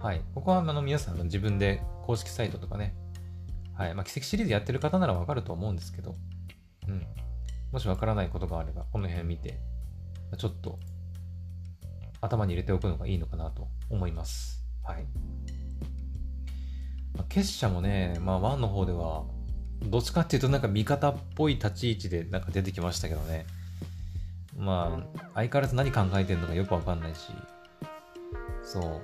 [0.00, 0.20] はい。
[0.34, 2.94] ここはあの皆さんの自分で公式サイトとかね、
[3.76, 3.94] はい。
[3.94, 6.14] まあ、奇跡シリーズやってる方ならわかると思うんですけど、
[6.88, 7.06] うん。
[7.72, 9.58] もしわからないことがあれば、この辺見て、
[10.38, 10.78] ちょっと
[12.22, 14.64] 頭に入れておくのがいいのかなと思います。
[14.82, 15.04] はい。
[17.14, 19.24] まあ、結社もね、まあ、1の方では、
[19.82, 23.46] どっちかっていうとなんか味方っぽい立ち位置でなんか出てきましたけどね。
[24.58, 27.30] まあ、相変わらず何考えてるのかよくわかんないし、
[28.64, 29.02] そう。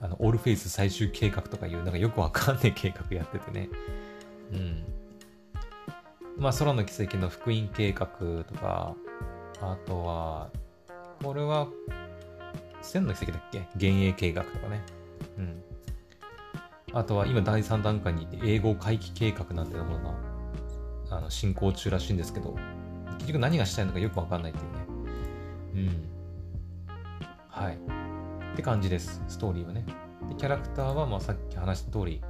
[0.00, 3.68] あの、オールフェイス最終計画とかいう、なんかよくわかんない計画やっててね。
[4.52, 4.84] うん。
[6.38, 8.06] まあ、空の奇跡の福音計画
[8.44, 8.94] とか、
[9.60, 10.50] あとは、
[11.22, 11.68] これは、
[12.82, 13.58] 千の奇跡だっけ？
[13.74, 14.80] 幻影計画とかね。
[15.38, 15.62] うん。
[16.94, 20.14] あとは、今第3段階に、英語回帰計画なんていうものが、
[21.10, 22.54] あの、進行中らしいんですけど、
[23.18, 25.88] 結局何がしたいのかよくわかんないっていうね。
[25.88, 26.12] うん。
[27.48, 27.78] はい。
[28.52, 29.84] って感じです、ストーリーはね。
[30.28, 32.22] でキャラクターはまあさっき話した通り、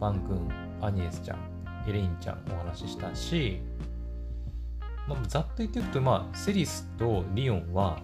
[0.00, 0.48] バン君、
[0.80, 1.38] アニエスちゃん、
[1.88, 3.60] エレインちゃんお話ししたし、
[5.06, 7.98] まあ、ざっと言っておくと、まあ、セリスとリオンは、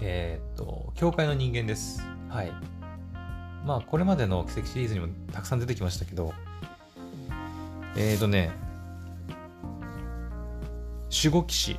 [0.00, 2.06] えー、っと、教会の人間です。
[2.28, 2.52] はい。
[3.64, 6.32] まあ、これまでの奇跡シリーズにもたくさん出てきましたけど、
[7.96, 8.50] えーとね、
[11.10, 11.78] 守護騎士、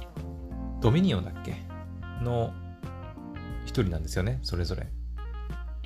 [0.80, 1.56] ドミニオンだっけ？
[2.22, 2.54] の
[3.66, 4.88] 一人なんですよね、それぞれ。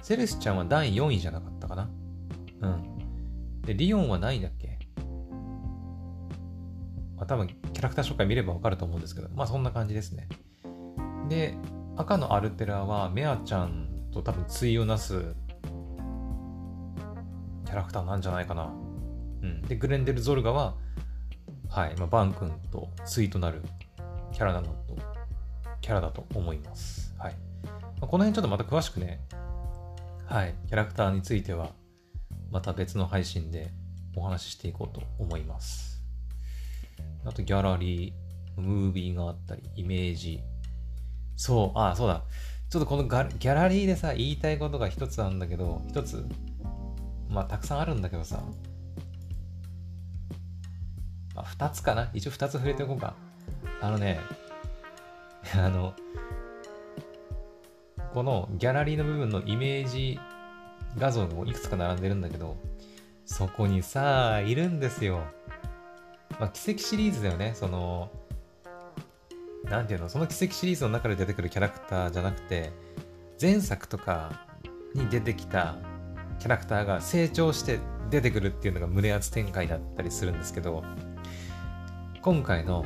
[0.02, 1.90] セレスちゃんは第4位じゃなかったかな？
[2.62, 3.62] うん。
[3.62, 4.78] で、リオンは何位だっけ？
[7.16, 10.28] まあ多分、キャラクター紹介見ればわかると思うんですけど、まあそんな感じですね。
[11.30, 11.56] で、
[11.96, 18.74] 赤のアルテラはメアちゃんと多分対をなすャラクターなんじゃないかな。
[19.42, 19.62] うん。
[19.64, 20.76] で、グレンデル・ゾルガは、
[21.70, 23.62] はい、まあ、バン君と対となる
[24.32, 24.98] キャラなのと、
[25.82, 27.14] キャラだと思います。
[27.18, 27.36] はい。
[27.64, 27.72] ま
[28.02, 29.20] あ、この辺ちょっとまた詳しくね、
[30.26, 31.70] はい、キャラクターについては、
[32.52, 33.72] また別の配信で
[34.16, 36.02] お話ししていこうと思います。
[37.26, 40.42] あと、ギャラリー、ムービーがあったり、イメージ。
[41.36, 42.24] そう、あ、そうだ。
[42.70, 46.26] ちょっとこのギャラリーでさ、言いたいことが一つあるんだけど、一つ、
[47.36, 48.42] まあ、たくさんあるんだけどさ、
[51.36, 53.14] まあ、二つかな一応二つ触れておこうか。
[53.82, 54.22] あのね、
[55.54, 55.94] あの、
[58.14, 60.18] このギャラリーの部分のイメージ
[60.98, 62.56] 画像がいくつか並んでるんだけど、
[63.26, 65.22] そこにさ、いるんですよ。
[66.40, 67.52] まあ、奇跡シリーズだよね。
[67.54, 68.12] その、
[69.66, 72.72] なんていうの、その奇跡シリーズの中で出てくるキャラクターじゃなくて、
[73.42, 74.48] 前作とか
[74.94, 75.76] に出てきた
[76.40, 77.80] キャラクターが成長して
[78.10, 80.84] 出てくるっていうのが胸熱展開だったりするんですけど、
[82.22, 82.86] 今回の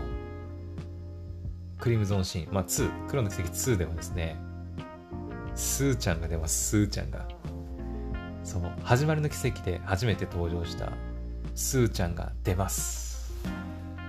[1.78, 4.38] クリムゾンシーン、まあ2、黒の奇跡2ではですね、
[5.56, 7.28] スーちゃんが出ます、スーちゃんが。
[8.44, 10.92] そう、始まりの奇跡で初めて登場した
[11.56, 13.34] スーちゃんが出ます。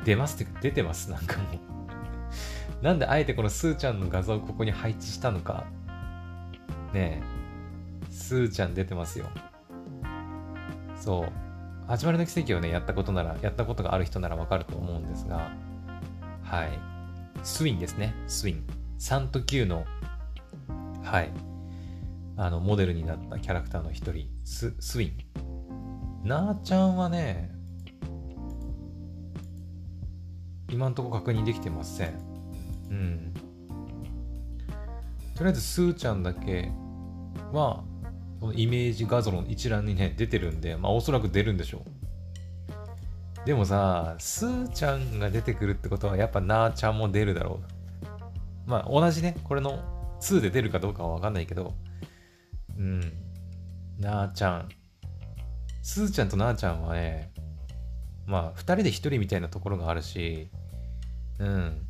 [0.05, 5.65] 出ますってか出てます、なんかもうなんであえてこのスーちゃんの画像をここに配置したのか。
[6.95, 7.23] ねえ、
[8.21, 9.27] スーちゃん出てますよ。
[10.95, 11.33] そう。
[11.89, 15.51] 始まりの奇跡をね、やったことなら、やったことがある人ならわかると思うんですが、
[16.45, 16.79] はい。
[17.43, 18.15] スウィンですね。
[18.29, 18.65] スウィン。
[18.99, 19.85] 3と9の、
[21.03, 21.33] はい。
[22.37, 26.29] あの、モデルになったキャラクターの一人、ス、スウィン。
[26.29, 27.51] なーちゃんはね、
[30.71, 32.15] 今んとこ確認できてません。
[32.91, 33.35] うん。
[35.35, 36.71] とりあえず、スーちゃんだけ
[37.53, 37.83] は、
[38.41, 41.85] このイメージ画像の一覧にね、出てるんで、まあおそらく出るんでしょ
[43.45, 43.47] う。
[43.47, 47.61] でもさ、スーちゃんが出てくるってことは、やっぱなーちゃんも出るだろ
[48.67, 48.71] う。
[48.71, 49.83] まあ同じね、これの
[50.21, 51.75] 2で出るかどうかはわかんないけど、
[52.79, 53.01] うん。
[53.99, 54.69] なーちゃん。
[55.83, 57.33] スーちゃんとなーちゃんはね、
[58.27, 60.49] まあ二人で一人みたいなところがあるし、
[61.39, 61.87] うん。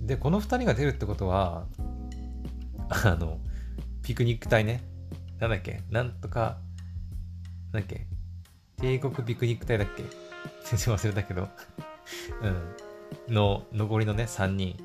[0.00, 1.66] で、この二人が出るってことは、
[2.88, 3.40] あの、
[4.06, 4.84] ピクニック隊ね。
[5.40, 5.80] なんだっけ？
[5.90, 6.58] なんとか、
[7.72, 8.06] なんだっけ？
[8.80, 10.04] 帝国ピクニック隊だっけ？
[10.64, 11.48] 全然忘れたけど
[13.28, 13.34] うん。
[13.34, 14.76] の、残りのね、3人。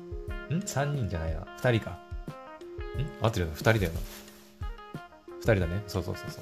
[0.50, 1.42] ん ?3 人じゃないな。
[1.60, 1.92] 2人か。
[1.92, 3.24] ん？
[3.24, 3.58] 合ってるよな。
[3.58, 4.00] 2人だよな。
[5.38, 5.84] 2人だね。
[5.86, 6.40] そうそうそうそ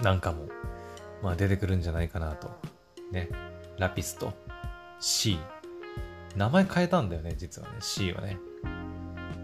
[0.00, 0.02] う。
[0.04, 0.48] なんかも、
[1.24, 2.56] まあ出てくるんじゃないかなと。
[3.10, 3.30] ね。
[3.80, 4.32] ラピスと
[5.00, 5.40] C。
[6.36, 7.74] 名前変えたんだよね、実はね。
[7.80, 8.38] C はね。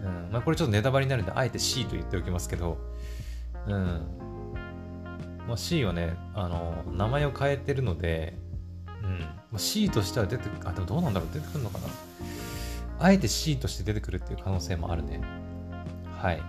[0.04, 0.28] うん。
[0.30, 2.78] まあ、これちょっとネタバレになるんで、あえて C と言っておきますけど、
[3.66, 3.74] うん。
[5.48, 8.34] まあ、C はね、あの、名前を変えてるので、
[9.02, 9.18] うん。
[9.20, 11.84] まあ、C としては出てく、あ、でもどうなんだろう出てくるのかな
[13.00, 15.20] あえて C として出てくるっていう可能性もあるね。
[16.20, 16.40] はい。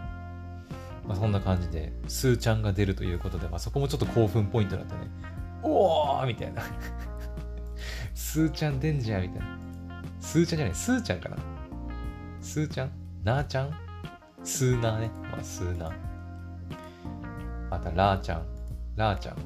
[1.08, 5.02] まあ、そんな感じで、スーちゃんが出るということで、まあ、そこもちょっと興奮ポイントだったね。
[5.64, 6.62] おーみたいな。
[8.14, 9.46] スーちゃん出んじゃんみたいな。
[10.20, 11.38] スーちゃんじゃない、スーちゃんかな
[12.42, 13.74] スーちゃんなーちゃん？
[14.44, 15.12] スーナーね。
[15.32, 15.94] まあ、スーナー。
[17.72, 18.46] また、ラーちゃん。
[18.96, 19.38] ラーちゃん。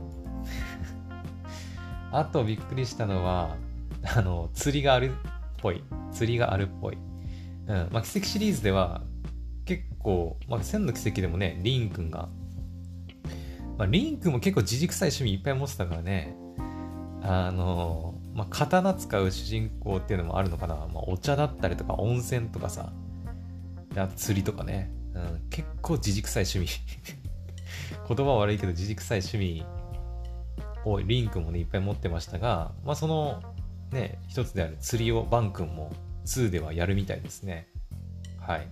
[2.11, 3.55] あとびっくりしたのは、
[4.17, 5.13] あの、釣りがあるっ
[5.59, 5.81] ぽい。
[6.11, 6.97] 釣りがあるっぽい。
[7.67, 7.87] うん。
[7.93, 9.01] まあ、奇跡シリーズでは、
[9.63, 12.27] 結構、まあ、千の奇跡でもね、リンくんが、
[13.77, 16.35] まあ、リンくんも結構自軸臭い趣味いっぱい持ってたからね、
[17.21, 20.75] あの、まあ、刀使う主人公っていうのもあるのかな。
[20.75, 22.91] まあ、お茶だったりとか温泉とかさ、
[23.95, 26.67] あ釣りとかね、うん、結構自軸臭い趣味
[28.07, 29.65] 言葉悪いけど自軸臭い趣味
[30.85, 33.41] をリンクもねいっぱい持ってましたが、まあその
[33.91, 35.91] ね、一つである釣りをバン君も
[36.25, 37.67] 2ではやるみたいですね。
[38.39, 38.67] はい。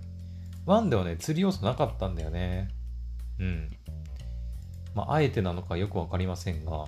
[0.65, 2.69] 1ではね、釣り要素なかったんだよね。
[3.39, 3.69] うん。
[4.93, 6.85] まあ、あえてなのかよくわかりませんが、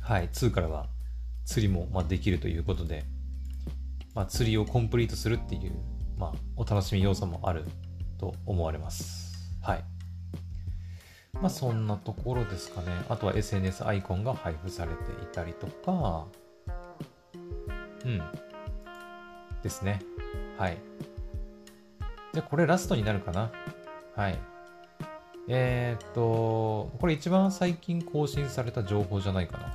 [0.00, 0.86] はい、2からは
[1.44, 3.04] 釣りもまできるということで、
[4.14, 5.72] まあ、釣りをコンプリートするっていう
[6.18, 7.64] まあ、お楽しみ要素もある
[8.18, 9.52] と思われます。
[9.62, 9.84] はい。
[11.34, 12.88] まあ、そんなところですかね。
[13.08, 16.26] あとは SNS アイコンが配布されていたりとか、
[18.04, 18.22] うん。
[19.62, 20.00] ですね。
[20.56, 20.78] はい。
[22.32, 23.50] じゃあ、これラストになるかな。
[24.16, 24.38] はい。
[25.48, 29.74] えー、っと、これ一番最近更新された情報じゃないかな。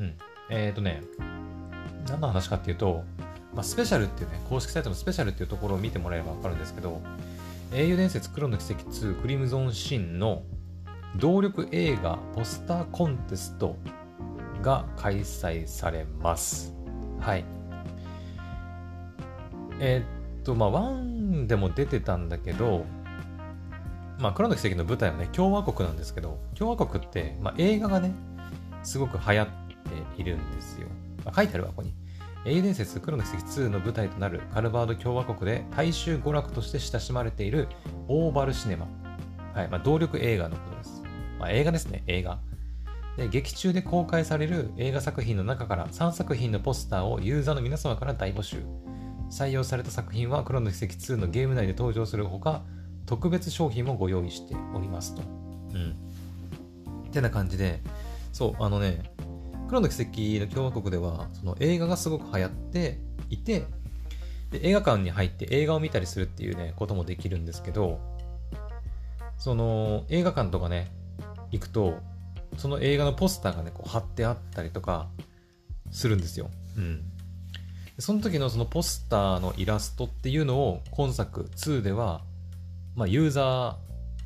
[0.00, 0.14] うん。
[0.50, 1.02] えー、っとね、
[2.08, 3.04] 何の話かっていうと、
[3.54, 7.00] まあ、スペシャルっていうね、公式サイトのスペシャルっていうところを見てもらえればわかるんですけど、
[7.72, 10.42] 英雄伝説黒の奇跡2クリムゾンシンの
[11.16, 13.76] 動力映画ポスターコンテスト
[14.62, 16.74] が開催されます。
[17.20, 17.44] はい。
[19.80, 22.84] えー、っと、まあ、1でも出てたんだけど、
[24.20, 28.12] まあ、黒の奇跡の舞台はね、共和国なんですけど、共和国って、まあ、映画がね、
[28.82, 30.86] すごく流行っているんですよ。
[31.24, 31.92] まあ、書いてあるわ、ここに。
[32.46, 37.68] 英伝説黒の奇跡2の舞台となるカルバード共和国で大衆娯楽として親しまれている
[38.08, 38.88] オーバルシネマ。
[39.54, 41.02] はい、まあ、動力映画のことです。
[41.38, 42.38] まあ、映画ですね、映画。
[43.16, 48.62] で、劇中で公開される映画作品の中から3作品のポスターをユーザーの皆様から大募集。
[49.30, 52.62] 採用された作品は黒の奇跡2のゲーム内で登場するほか、
[53.04, 55.22] 特別商品もご用意しておりますと。
[55.22, 55.96] うん。
[57.08, 57.80] ってな感じで、
[58.32, 59.09] そう、あのね、
[59.70, 62.98] 黒の奇跡の共和国では、その映画がすごく流行って
[63.28, 63.66] いて、
[64.50, 68.00] で映画館に入って映画を見たりするっていうね、こともできるんですけど、
[69.38, 70.90] その映画館とかね、
[71.52, 72.00] 行くと、
[72.58, 75.08] その映画のポスターがね、こう貼ってあったりとか
[75.92, 76.50] するんですよ。
[76.76, 77.04] うん。
[78.00, 82.22] その時のそのポスターのイラストっていうのを今作2では、
[82.96, 83.78] まあユーザ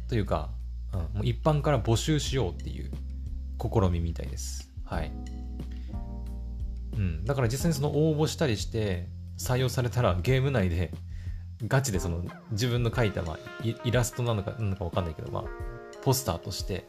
[0.07, 0.49] ーというか、
[0.95, 2.91] うん、もう一般から募集しようっていう
[3.61, 4.74] 試みみたいです。
[4.85, 5.13] はい。
[6.97, 7.25] うん。
[7.25, 9.09] だから実際にその応募したりして
[9.39, 10.93] 採用されたらゲーム内で
[11.67, 15.45] ガチでその自分の描いた、まあ、イラストなのかなのかわかんないけど、まあ、
[16.03, 16.85] ポスターとして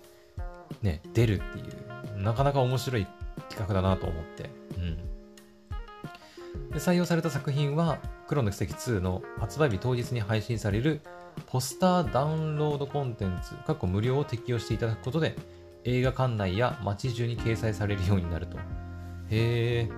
[0.81, 1.61] ね、出るってい
[2.15, 3.07] う、なかなか面白い
[3.49, 4.49] 企画だなと思って。
[4.77, 4.97] うん。
[6.69, 11.01] で採用された作品は、黒の奇跡2の発売日当日に配信される
[11.47, 15.35] ポスターダウンロードコンテンツ、過去無料を適用していただくことで、
[15.85, 18.57] 映画館内や街中に掲載されるようになると。
[19.29, 19.89] へえ、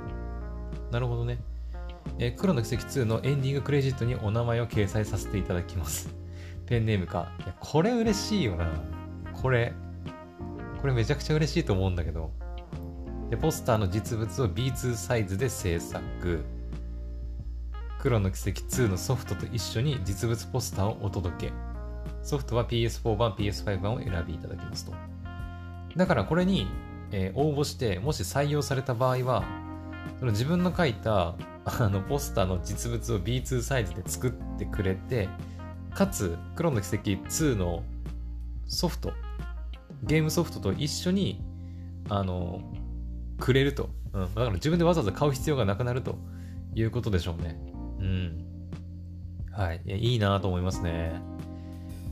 [0.92, 1.40] なるほどね。
[2.20, 6.14] えー、黒の奇跡2のエンディングクレジットにお名前を掲載させていただきます。
[6.66, 7.32] ペンネームか。
[7.40, 8.70] いや、これ嬉しいよな。
[9.34, 9.74] これ。
[10.82, 12.32] これめちゃくちゃ嬉しいと思うんだけど。
[13.30, 16.44] で、ポスターの実物を B2 サイズで制作。
[18.00, 21.54] 黒の奇跡2のソフトと一緒に実物ポスターをお届け。
[22.24, 24.94] ソフトは PS4 版、PS5 版を選びいただきますと。
[25.98, 26.68] だからこれに、
[27.12, 29.44] えー、応募して、もし採用された場合は、
[30.20, 31.36] その自分の書いた
[31.66, 35.28] あのポスターの実物を B2 サイズで作ってくれて、
[35.94, 37.84] かつ、黒の奇跡2の
[38.68, 39.12] ソフト、
[40.04, 41.42] ゲームソフトと一緒に、
[42.10, 42.62] あの、
[43.40, 43.90] くれると。
[44.14, 44.22] うん。
[44.22, 46.18] だから自分でわざわざ買う必要がなくなると
[46.76, 47.60] いうことでしょうね。
[48.00, 48.46] うん。
[49.52, 49.82] はい。
[49.86, 51.20] いいなと思いますね。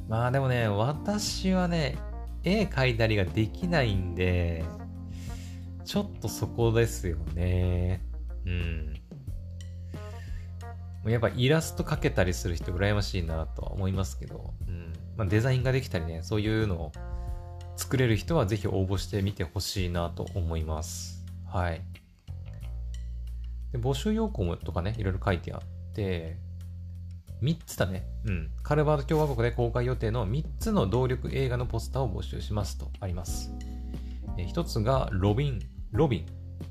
[0.07, 1.97] まあでもね、私はね、
[2.45, 4.63] 絵描いたりができないんで、
[5.83, 8.01] ちょっとそこですよね。
[8.45, 8.93] うん。
[11.11, 16.91] やっぱイラスト描けたりする人羨ましいなとは思いますけど、うんまあ、デザインができたりね、そういうのを
[17.75, 21.23] 作れる人はぜひ応募してみてほしいなと思います。
[21.45, 21.81] はい。
[23.71, 25.61] で募集要項とかね、いろいろ書いてあっ
[25.93, 26.37] て、
[27.45, 28.05] 3つだね。
[28.25, 28.49] うん。
[28.63, 33.53] カルバード共和国で公開予定の3つの動力映画のポスターを募集しますとあります。
[34.37, 35.59] え1つがロビン、
[35.91, 36.25] ロビン、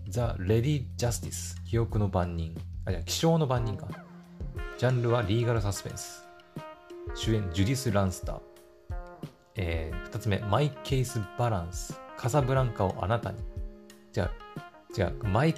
[0.09, 2.57] ザ・レディ・ジャスティス、記憶の番人。
[2.85, 3.87] あ、じゃ気象の番人か。
[4.79, 6.25] ジャンルはリーガルサスペンス。
[7.15, 8.41] 主演、ジュディス・ランスター。
[9.57, 12.01] えー、2つ目、マイ・ケース・バランス。
[12.17, 13.39] カサブランカをあなたに。
[14.13, 15.55] じゃあ、違う、マイ・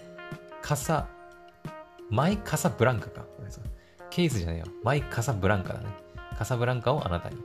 [0.61, 1.09] カサ、
[2.11, 3.25] マイ・カサブランカか。
[4.17, 4.65] ケースじゃないよ。
[4.83, 5.89] マイ・カサブランカだね。
[6.39, 7.37] カサブランカをあなたに。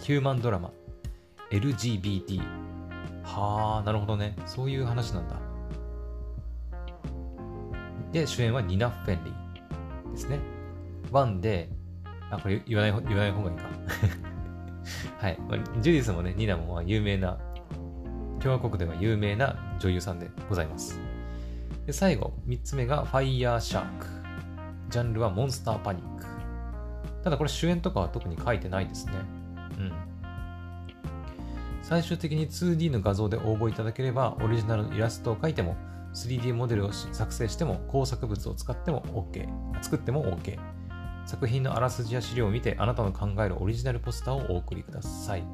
[0.00, 0.70] ヒューマンドラマ。
[1.50, 2.40] LGBT。
[3.24, 4.36] はあ、なるほどね。
[4.46, 5.34] そういう話なんだ。
[8.12, 10.38] で、主演はニナ・フェンリーですね。
[11.10, 11.68] ワンで、
[12.30, 13.64] あ、これ言わない言わない方がいいか。
[15.26, 15.38] はい。
[15.80, 17.36] ジュディスもね、ニナも有名な、
[18.38, 21.00] 共和国では有名な女優さんでございます。
[21.84, 24.21] で最後、3つ目がファイヤーシャーク。
[24.92, 26.26] ジャンルはモンスターパニック。
[27.24, 29.12] ただこれ主演とかは特に書いてないですね。
[29.78, 29.92] うん。
[31.80, 35.76] 最終的に 2D の画像で応募いただければ、オリジナルのイラストを描いても、
[36.12, 39.48] 3D モデルを作成しても、工作物を使っても OK。
[39.82, 40.58] 作っても OK。
[41.24, 45.44] 作品のあらすじや資料を見て、あなたの考えるオリジナルポスターをお送りください。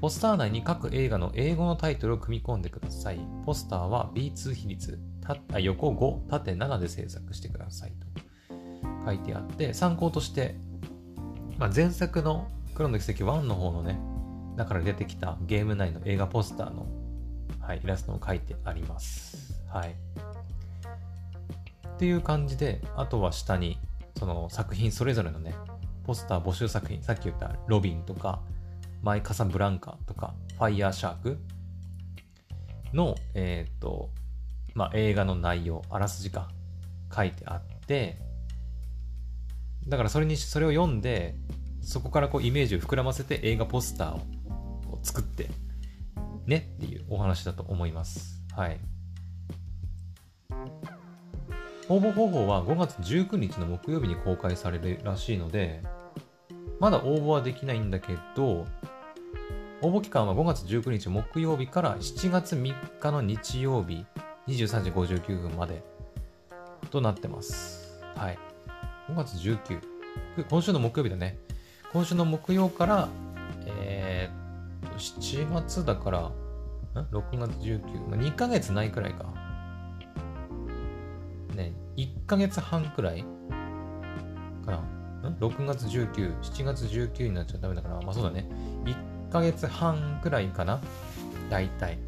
[0.00, 3.20] ポスター内に各映画の英語のタイトルを組み込んでください。
[3.46, 4.98] ポスターは B2 比率、
[5.60, 8.06] 横5、縦7で制作してくださいと
[9.06, 10.56] 書いてあって、参考として、
[11.58, 13.98] まあ、前作の黒の奇跡1の方のね、
[14.56, 16.86] だから出てきたゲーム内の映画ポスターの、
[17.60, 19.54] はい、イラストを書いてあります。
[19.68, 19.94] はい。
[21.88, 23.78] っていう感じで、あとは下に
[24.18, 25.54] その作品それぞれのね、
[26.04, 28.40] ポスター募集作品、さっき言ったロビンとか、
[29.02, 31.38] マイ・カサブランカとか、ファイヤーシャーク
[32.92, 34.10] の、えっ、ー、と、
[34.74, 36.48] まあ、映画の内容、あらすじか、
[37.14, 38.16] 書いてあって、
[39.86, 41.36] だからそれに、それを読んで、
[41.80, 45.48] そこからこうイメージを膨らませて映画ポスターを作って、
[46.46, 48.42] ねっていうお話だと思います。
[48.52, 48.80] はい。
[51.88, 55.82] 応募方法は5月19日の木曜日に公開されるらしいので、
[56.80, 58.66] まだ応募はできないんだけど、
[59.82, 64.06] 応募期間は5月19日木曜日から7月3日の日曜日
[64.48, 65.82] 23時59分まで
[66.90, 68.02] となってます。
[68.14, 68.38] はい。
[69.08, 69.80] 5月19。
[70.48, 71.38] 今週の木曜日だね。
[71.92, 73.08] 今週の木曜から、
[73.66, 78.08] えー、っと、7月だから、ん ?6 月19。
[78.08, 79.24] まあ、2ヶ月ないくらいか。
[81.54, 83.24] ね、1ヶ月半くらい
[84.66, 84.72] か
[85.22, 85.30] な。
[85.30, 88.46] ん ?6 月19、7月19になっちゃダメだから、まあそうだね。
[88.84, 90.80] 1ヶ月半くらいかな
[91.48, 91.98] 大体。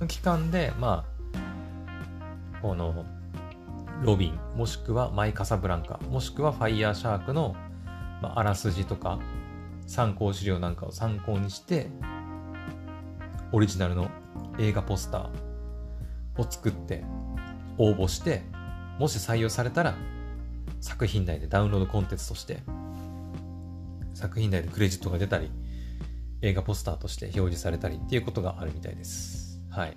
[0.00, 1.11] の期間で、まあ、
[2.62, 3.04] この、
[4.02, 7.54] ロビン、もしくはマイ・カサブランカ、もしくはファイヤーシャークの、
[8.22, 9.18] まあ、あらすじとか、
[9.86, 11.88] 参考資料なんかを参考にして、
[13.52, 14.10] オリジナルの
[14.58, 17.04] 映画ポスターを作って
[17.78, 18.42] 応募して
[18.98, 19.94] もし採用されたら
[20.80, 22.62] 作品内でダウンロードコンテンツとして
[24.14, 25.50] 作品内でクレジットが出たり
[26.42, 29.60] 映画ポスターとして表示されたりっていうことがあるみたいです。
[29.70, 29.96] はい。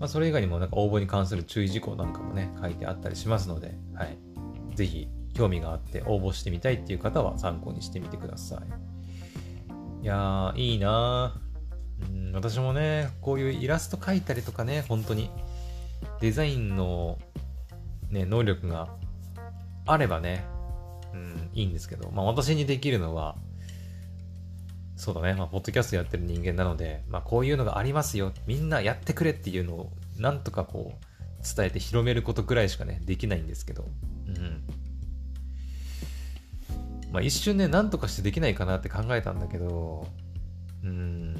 [0.00, 4.18] まあ、それ以外にもなんか応募に関する注意事項なんかもね書いてあったりしますので、はい、
[4.74, 10.02] ぜひ興味があって応募してみたいっていう方は参考にしてみてください。
[10.02, 11.38] いやーいいな
[12.10, 15.30] うん私もねこういうイラスト描いたりとかね本当に
[16.20, 17.18] デザインの、
[18.08, 18.88] ね、能力が
[19.86, 20.44] あればね、
[21.12, 23.36] うん、いいんですけど、まあ私にできるのは、
[25.00, 33.86] そうだね、まあ、ポッドキャストやってる人間なので、まあこういうのがありますよ、みんなやってくれっていうのを、なんとかこう、伝えて広めることくらいしかね、できないんですけど、
[34.26, 34.62] うん。
[37.10, 40.06] まあ一瞬ね、なんとかしてできないかなって考えたんだけど、
[40.84, 41.34] うん。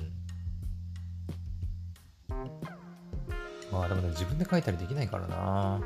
[3.70, 5.82] まあでもね、自分で書いたりできないからな。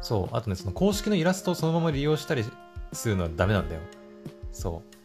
[0.00, 0.36] そう。
[0.36, 2.44] あとね、その公式のイラストをそのまま利用したり
[2.92, 3.80] するのはダメなんだよ。
[4.52, 4.99] そう。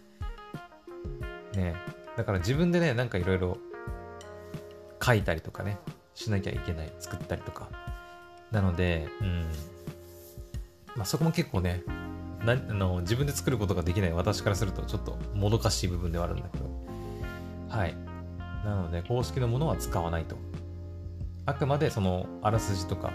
[1.56, 1.76] ね
[2.18, 3.58] だから自分でね、なんかいろいろ
[5.04, 5.78] 書いたりとかね、
[6.14, 6.94] しなきゃいけない。
[7.00, 7.70] 作ったりとか。
[8.52, 9.42] なので、うん。
[10.96, 11.84] まあそこも結構ね、
[12.46, 16.66] なあの自分で作ることができない私からするとちょっともどかしい部分ではあるんだけど。
[17.70, 17.96] はい。
[18.64, 20.38] なので、公式のものは使わないと。
[21.46, 23.12] あくまでそのあらすじとか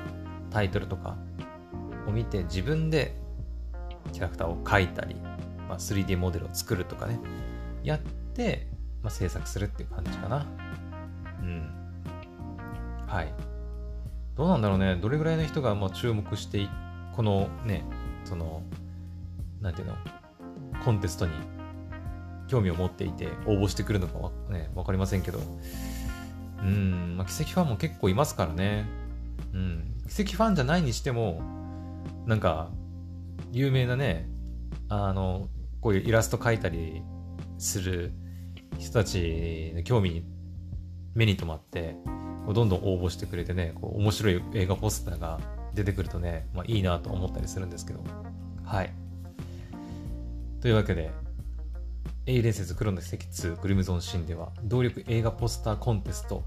[0.51, 1.16] タイトルとか
[2.07, 3.16] を見て自分で
[4.12, 7.18] キャラクターを描いたり、まあ、3D モデルを作るとかね
[7.82, 8.01] やっ、
[9.03, 10.47] まあ、制作するっていう感じかな。
[11.41, 11.70] うん。
[13.07, 13.32] はい。
[14.36, 14.97] どうなんだろうね。
[14.97, 16.68] どれぐらいの人がまあ注目して
[17.14, 17.84] このね
[18.24, 18.62] その
[19.61, 19.97] なんていうの
[20.84, 21.32] コンテストに
[22.49, 25.41] 興味を持っていて応募してくるのかわ、ね、分かりませんけど。
[26.61, 28.86] うん、まあ、奇跡ファンも結構いますからね。
[29.55, 29.95] うん。
[30.09, 31.41] 奇跡ファンじゃないにしても
[32.26, 32.70] なんか、
[33.53, 34.28] 有名なね、
[34.88, 35.49] あの、
[35.80, 37.03] こういうイラスト描いたり
[37.59, 38.12] する
[38.79, 40.25] 人たちの興味に
[41.14, 41.97] 目に留まって、
[42.47, 45.41] こうどんどん応募してくれてね、こう面白い映画ポスターが
[45.75, 48.03] 出てくるとね、まあ、いいなと思ったりするんですけど。
[48.64, 48.93] はい。
[50.61, 51.11] というわけで、
[52.27, 56.45] A 伝説黒の奇跡2グリムゾンシンでは、動力映画ポスターコンテスト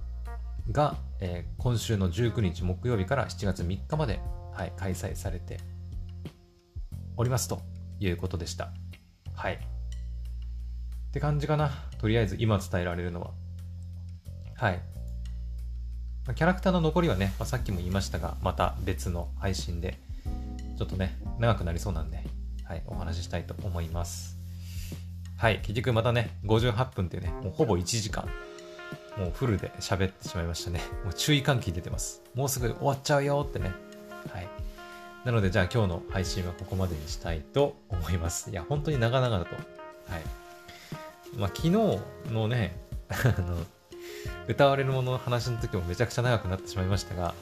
[0.72, 4.20] が、えー、今週の19日木曜日から7月3日まで、
[4.54, 5.60] はい、開催されて
[7.18, 7.60] おりますと
[8.00, 8.72] いうことでした。
[9.36, 9.73] はい。
[11.14, 11.70] って感じかな。
[12.00, 13.30] とりあえず今伝えられるのは。
[14.56, 14.82] はい。
[16.34, 20.00] キャラクターの残りはね、まあ、さっきも言いましたが、また別の配信で、
[20.76, 22.24] ちょっとね、長くなりそうなんで、
[22.64, 24.38] はい、お話ししたいと思います。
[25.38, 28.28] はい、結局またね、58分っていうね、もうほぼ1時間、
[29.16, 30.82] もうフルで喋ってしまいましたね。
[31.04, 32.24] もう注意喚起出てます。
[32.34, 33.72] もうすぐ終わっちゃうよってね。
[34.34, 34.48] はい。
[35.26, 38.50] なので、じゃあ今日の配信はここまでにしたいと思います。
[38.50, 39.56] いや、本当に長々と。
[40.12, 40.43] はい。
[41.38, 41.72] まあ、昨日
[42.32, 42.78] のね、
[43.10, 43.58] あの、
[44.48, 47.34] 歌われるものの話の時もめちゃくちゃ長くなってしまいましたが、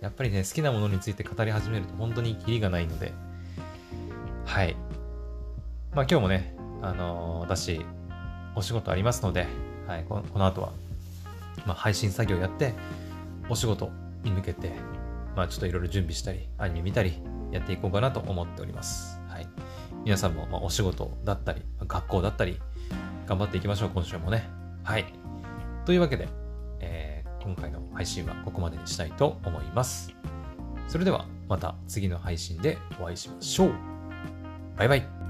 [0.00, 3.12] やっぱりね、好きなものについて語り始めると本当にキリがないので、
[4.44, 4.76] はい。
[5.94, 7.80] まあ今日もね、あのー、私、
[8.54, 9.46] お仕事ありますので、
[9.86, 10.72] はい、このこの後は、
[11.66, 12.74] まあ、配信作業やって、
[13.48, 13.90] お仕事
[14.24, 14.72] に向けて、
[15.36, 19.20] まあ、ちょっといろいろ準備したり、アニメ見たり、やっていこうかなと思っております。
[19.28, 19.46] はい。
[20.04, 22.60] 皆さんも、まあ、お仕事だったり、学校だったり、
[23.32, 24.44] 頑張っていきましょう、今週もね。
[24.84, 25.06] はい。
[25.86, 26.28] というわけで、
[26.80, 30.14] えー、今回の配信はここまでにしたいと思います。
[30.86, 33.72] それでは、また次の配信でお会いしましょう。
[34.76, 35.21] バイバイ。